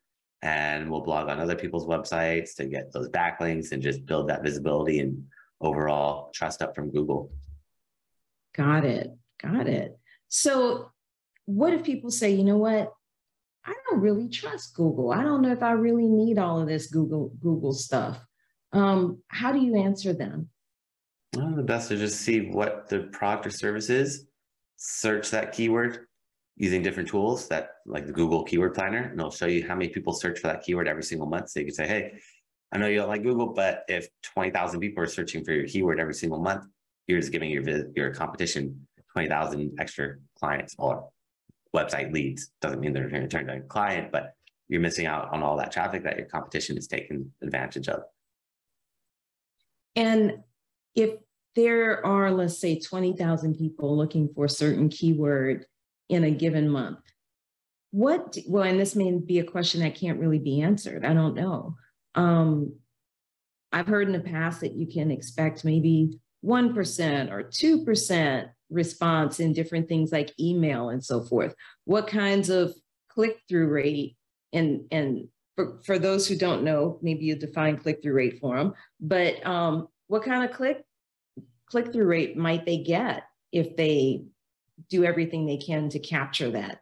and 0.40 0.90
we'll 0.90 1.02
blog 1.02 1.28
on 1.28 1.38
other 1.38 1.54
people's 1.54 1.84
websites 1.84 2.54
to 2.54 2.64
get 2.64 2.94
those 2.94 3.10
backlinks 3.10 3.72
and 3.72 3.82
just 3.82 4.06
build 4.06 4.30
that 4.30 4.42
visibility 4.42 5.00
and 5.00 5.22
overall 5.60 6.30
trust 6.34 6.62
up 6.62 6.74
from 6.74 6.90
Google. 6.90 7.30
Got 8.56 8.86
it. 8.86 9.10
Got 9.42 9.68
it. 9.68 9.98
So, 10.28 10.92
what 11.44 11.74
if 11.74 11.84
people 11.84 12.10
say, 12.10 12.30
you 12.30 12.44
know 12.44 12.56
what? 12.56 12.90
I 13.66 13.74
don't 13.90 14.00
really 14.00 14.30
trust 14.30 14.74
Google. 14.74 15.12
I 15.12 15.22
don't 15.22 15.42
know 15.42 15.52
if 15.52 15.62
I 15.62 15.72
really 15.72 16.08
need 16.08 16.38
all 16.38 16.58
of 16.58 16.68
this 16.68 16.86
Google 16.86 17.34
Google 17.42 17.74
stuff. 17.74 18.18
Um, 18.72 19.22
how 19.28 19.52
do 19.52 19.58
you 19.58 19.76
answer 19.76 20.14
them? 20.14 20.48
The 21.34 21.62
best 21.62 21.88
to 21.88 21.96
just 21.96 22.20
see 22.20 22.48
what 22.50 22.88
the 22.88 23.00
product 23.12 23.46
or 23.46 23.50
service 23.50 23.90
is, 23.90 24.26
search 24.76 25.30
that 25.30 25.52
keyword 25.52 26.06
using 26.56 26.82
different 26.82 27.08
tools 27.08 27.48
that 27.48 27.70
like 27.86 28.06
the 28.06 28.12
Google 28.12 28.44
Keyword 28.44 28.74
Planner, 28.74 29.02
and 29.02 29.18
it'll 29.18 29.30
show 29.30 29.46
you 29.46 29.66
how 29.66 29.74
many 29.74 29.88
people 29.88 30.12
search 30.12 30.38
for 30.38 30.46
that 30.46 30.62
keyword 30.62 30.86
every 30.86 31.02
single 31.02 31.26
month. 31.26 31.50
So 31.50 31.60
you 31.60 31.66
can 31.66 31.74
say, 31.74 31.88
hey, 31.88 32.12
I 32.72 32.78
know 32.78 32.86
you 32.86 32.98
don't 32.98 33.08
like 33.08 33.22
Google, 33.22 33.52
but 33.52 33.84
if 33.88 34.08
20,000 34.22 34.80
people 34.80 35.02
are 35.02 35.08
searching 35.08 35.44
for 35.44 35.52
your 35.52 35.66
keyword 35.66 35.98
every 35.98 36.14
single 36.14 36.38
month, 36.38 36.64
you're 37.06 37.20
just 37.20 37.32
giving 37.32 37.50
your 37.50 37.64
your 37.96 38.12
competition 38.14 38.86
20,000 39.12 39.76
extra 39.78 40.16
clients 40.38 40.74
or 40.78 41.08
website 41.74 42.12
leads. 42.12 42.50
Doesn't 42.60 42.80
mean 42.80 42.92
they're 42.92 43.08
going 43.08 43.22
to 43.22 43.28
turn 43.28 43.46
down 43.46 43.58
a 43.58 43.62
client, 43.62 44.10
but 44.12 44.34
you're 44.68 44.80
missing 44.80 45.06
out 45.06 45.32
on 45.32 45.42
all 45.42 45.56
that 45.56 45.72
traffic 45.72 46.02
that 46.04 46.16
your 46.16 46.26
competition 46.26 46.76
is 46.76 46.86
taking 46.86 47.30
advantage 47.42 47.88
of. 47.88 48.02
And 49.96 50.38
if 50.94 51.10
there 51.56 52.04
are, 52.04 52.30
let's 52.30 52.58
say, 52.58 52.78
20,000 52.78 53.56
people 53.56 53.96
looking 53.96 54.28
for 54.34 54.46
a 54.46 54.50
certain 54.50 54.88
keyword 54.88 55.66
in 56.08 56.24
a 56.24 56.30
given 56.30 56.68
month, 56.68 56.98
what, 57.90 58.36
well, 58.48 58.64
and 58.64 58.80
this 58.80 58.96
may 58.96 59.12
be 59.12 59.38
a 59.38 59.44
question 59.44 59.80
that 59.80 59.94
can't 59.94 60.18
really 60.18 60.40
be 60.40 60.60
answered. 60.60 61.04
I 61.04 61.14
don't 61.14 61.36
know. 61.36 61.76
Um, 62.16 62.74
I've 63.72 63.86
heard 63.86 64.08
in 64.08 64.12
the 64.12 64.20
past 64.20 64.60
that 64.60 64.74
you 64.74 64.86
can 64.86 65.10
expect 65.10 65.64
maybe 65.64 66.18
1% 66.44 67.30
or 67.30 67.44
2% 67.44 68.48
response 68.70 69.40
in 69.40 69.52
different 69.52 69.88
things 69.88 70.12
like 70.12 70.32
email 70.38 70.88
and 70.90 71.04
so 71.04 71.22
forth. 71.22 71.54
What 71.84 72.08
kinds 72.08 72.50
of 72.50 72.74
click 73.08 73.40
through 73.48 73.68
rate 73.68 74.16
and, 74.52 74.82
and 74.90 75.28
for, 75.56 75.80
for 75.84 75.98
those 75.98 76.26
who 76.26 76.36
don't 76.36 76.64
know, 76.64 76.98
maybe 77.02 77.24
you 77.24 77.36
define 77.36 77.76
click 77.76 78.02
through 78.02 78.14
rate 78.14 78.38
for 78.40 78.56
them, 78.56 78.74
but 79.00 79.44
um, 79.46 79.88
what 80.08 80.24
kind 80.24 80.48
of 80.48 80.56
click 80.56 80.84
click 81.66 81.92
through 81.92 82.06
rate 82.06 82.36
might 82.36 82.66
they 82.66 82.78
get 82.78 83.24
if 83.52 83.76
they 83.76 84.24
do 84.90 85.04
everything 85.04 85.46
they 85.46 85.56
can 85.56 85.88
to 85.88 85.98
capture 85.98 86.50
that 86.50 86.80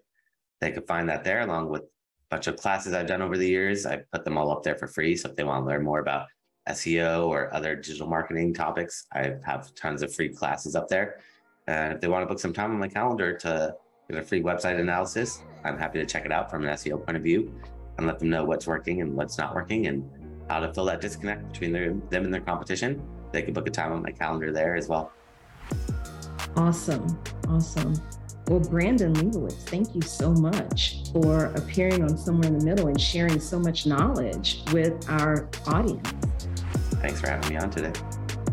They 0.62 0.72
can 0.72 0.84
find 0.84 1.10
that 1.10 1.24
there 1.24 1.42
along 1.42 1.70
with 1.70 1.84
bunch 2.30 2.48
of 2.48 2.58
classes 2.58 2.94
I've 2.94 3.08
done 3.08 3.22
over 3.22 3.38
the 3.38 3.48
years. 3.48 3.86
I 3.86 3.98
put 4.12 4.24
them 4.24 4.38
all 4.38 4.52
up 4.52 4.64
there 4.64 4.76
for 4.76 4.88
free. 4.88 5.16
So 5.16 5.30
if 5.30 5.36
they 5.36 5.44
want 5.44 5.64
to 5.64 5.70
learn 5.70 5.84
more 5.84 6.00
about 6.00 6.28
SEO 6.70 7.28
or 7.28 7.54
other 7.54 7.76
digital 7.76 8.08
marketing 8.08 8.54
topics, 8.54 9.06
I 9.14 9.34
have 9.46 9.74
tons 9.76 10.02
of 10.02 10.14
free 10.14 10.30
classes 10.30 10.76
up 10.76 10.88
there. 10.88 11.20
And 11.68 11.94
if 11.94 12.02
they 12.02 12.08
want 12.08 12.24
to 12.24 12.28
book 12.28 12.40
some 12.40 12.54
time 12.54 12.72
on 12.72 12.80
my 12.80 12.88
calendar 12.88 13.38
to 13.38 13.76
get 14.10 14.20
a 14.20 14.24
free 14.24 14.42
website 14.42 14.80
analysis, 14.80 15.42
I'm 15.64 15.78
happy 15.78 16.00
to 16.00 16.06
check 16.06 16.26
it 16.26 16.32
out 16.32 16.50
from 16.50 16.64
an 16.66 16.74
SEO 16.76 17.04
point 17.04 17.18
of 17.18 17.24
view 17.24 17.54
and 17.98 18.06
let 18.06 18.20
them 18.20 18.30
know 18.30 18.44
what's 18.44 18.68
working 18.68 19.02
and 19.02 19.16
what's 19.16 19.38
not 19.38 19.56
working 19.56 19.88
and 19.88 20.10
how 20.50 20.60
to 20.60 20.74
fill 20.74 20.86
that 20.86 21.02
disconnect 21.02 21.52
between 21.52 21.72
their, 21.72 21.94
them 22.10 22.26
and 22.26 22.34
their 22.34 22.42
competition. 22.42 23.02
They 23.32 23.42
can 23.42 23.54
book 23.54 23.68
a 23.68 23.72
time 23.72 23.92
on 23.92 24.04
my 24.04 24.12
calendar 24.12 24.52
there 24.52 24.76
as 24.76 24.88
well. 24.88 25.12
Awesome. 26.56 27.20
Awesome. 27.48 27.94
Well, 28.48 28.60
Brandon 28.60 29.12
Leibowitz, 29.16 29.56
thank 29.64 29.96
you 29.96 30.02
so 30.02 30.32
much 30.32 30.98
for 31.12 31.46
appearing 31.56 32.04
on 32.04 32.16
Somewhere 32.16 32.48
in 32.48 32.60
the 32.60 32.64
Middle 32.64 32.88
and 32.88 33.02
sharing 33.02 33.40
so 33.40 33.58
much 33.58 33.88
knowledge 33.88 34.62
with 34.72 35.10
our 35.10 35.50
audience. 35.66 36.14
Thanks 37.02 37.20
for 37.20 37.28
having 37.28 37.50
me 37.50 37.58
on 37.58 37.72
today. 37.72 37.92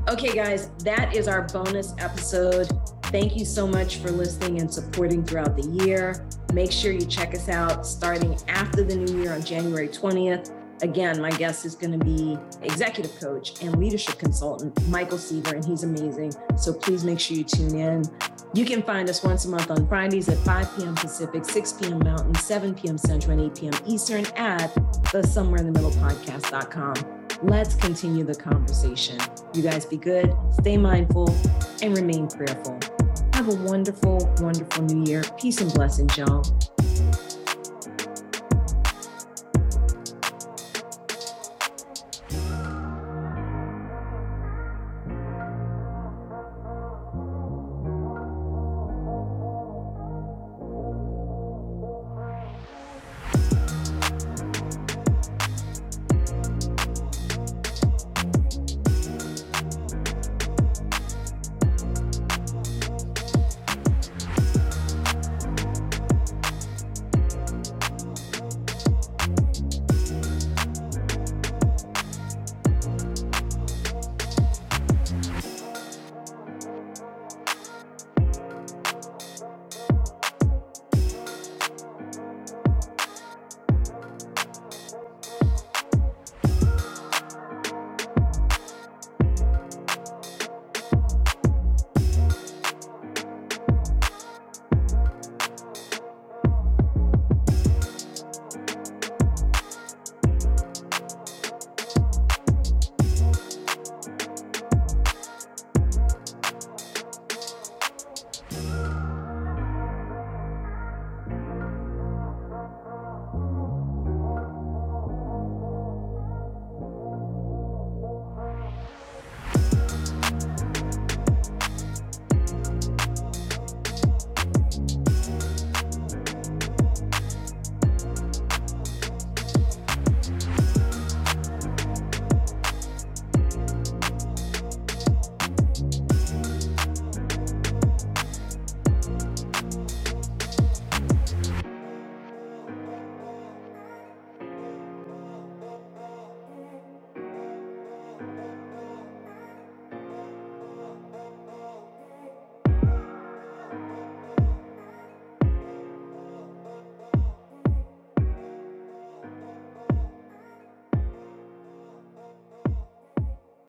Okay, 0.09 0.35
guys, 0.35 0.71
that 0.85 1.15
is 1.15 1.29
our 1.29 1.43
bonus 1.43 1.95
episode. 1.99 2.69
Thank 3.05 3.37
you 3.37 3.45
so 3.45 3.67
much 3.67 3.99
for 3.99 4.11
listening 4.11 4.61
and 4.63 4.73
supporting 4.73 5.25
throughout 5.25 5.57
the 5.57 5.85
year. 5.85 6.27
Make 6.55 6.73
sure 6.73 6.91
you 6.91 7.05
check 7.05 7.35
us 7.35 7.51
out 7.51 7.87
starting 7.87 8.35
after 8.49 8.83
the 8.85 8.97
new 8.97 9.23
year 9.23 9.35
on 9.35 9.45
January 9.45 9.89
20th. 9.89 10.53
Again, 10.83 11.21
my 11.21 11.31
guest 11.31 11.65
is 11.65 11.77
going 11.77 11.97
to 11.97 12.05
be 12.05 12.37
executive 12.63 13.15
coach 13.21 13.63
and 13.63 13.79
leadership 13.79 14.19
consultant, 14.19 14.77
Michael 14.89 15.19
Seaver, 15.19 15.55
and 15.55 15.65
he's 15.65 15.85
amazing. 15.85 16.33
So 16.57 16.73
please 16.73 17.05
make 17.05 17.21
sure 17.21 17.37
you 17.37 17.45
tune 17.45 17.77
in. 17.79 18.03
You 18.55 18.67
can 18.67 18.83
find 18.83 19.09
us 19.09 19.23
once 19.23 19.47
a 19.47 19.49
month 19.49 19.71
on 19.71 19.89
Fridays 19.89 20.29
at 20.29 20.37
5 20.39 20.77
p.m. 20.77 20.95
Pacific, 20.95 21.43
6 21.47 21.73
p.m. 21.73 21.99
Mountain, 22.01 22.35
7 22.35 22.75
p.m. 22.75 22.99
Central, 22.99 23.39
and 23.39 23.51
8 23.51 23.59
p.m. 23.59 23.73
Eastern 23.87 24.27
at 24.37 24.75
the 25.11 25.27
Somewhere 25.27 25.61
in 25.61 25.67
the 25.67 25.73
Middle 25.73 25.91
podcast.com. 25.93 26.95
Let's 27.43 27.75
continue 27.75 28.25
the 28.25 28.35
conversation. 28.35 29.19
You 29.55 29.63
guys 29.63 29.87
be 29.87 29.97
good, 29.97 30.37
stay 30.61 30.77
mindful, 30.77 31.35
and 31.83 31.97
remain 31.97 32.29
prayerful. 32.29 32.79
Have 33.33 33.49
a 33.49 33.55
wonderful, 33.55 34.19
wonderful 34.39 34.85
new 34.85 35.11
year. 35.11 35.25
Peace 35.39 35.63
and 35.63 35.73
blessings, 35.73 36.15
y'all. 36.19 36.45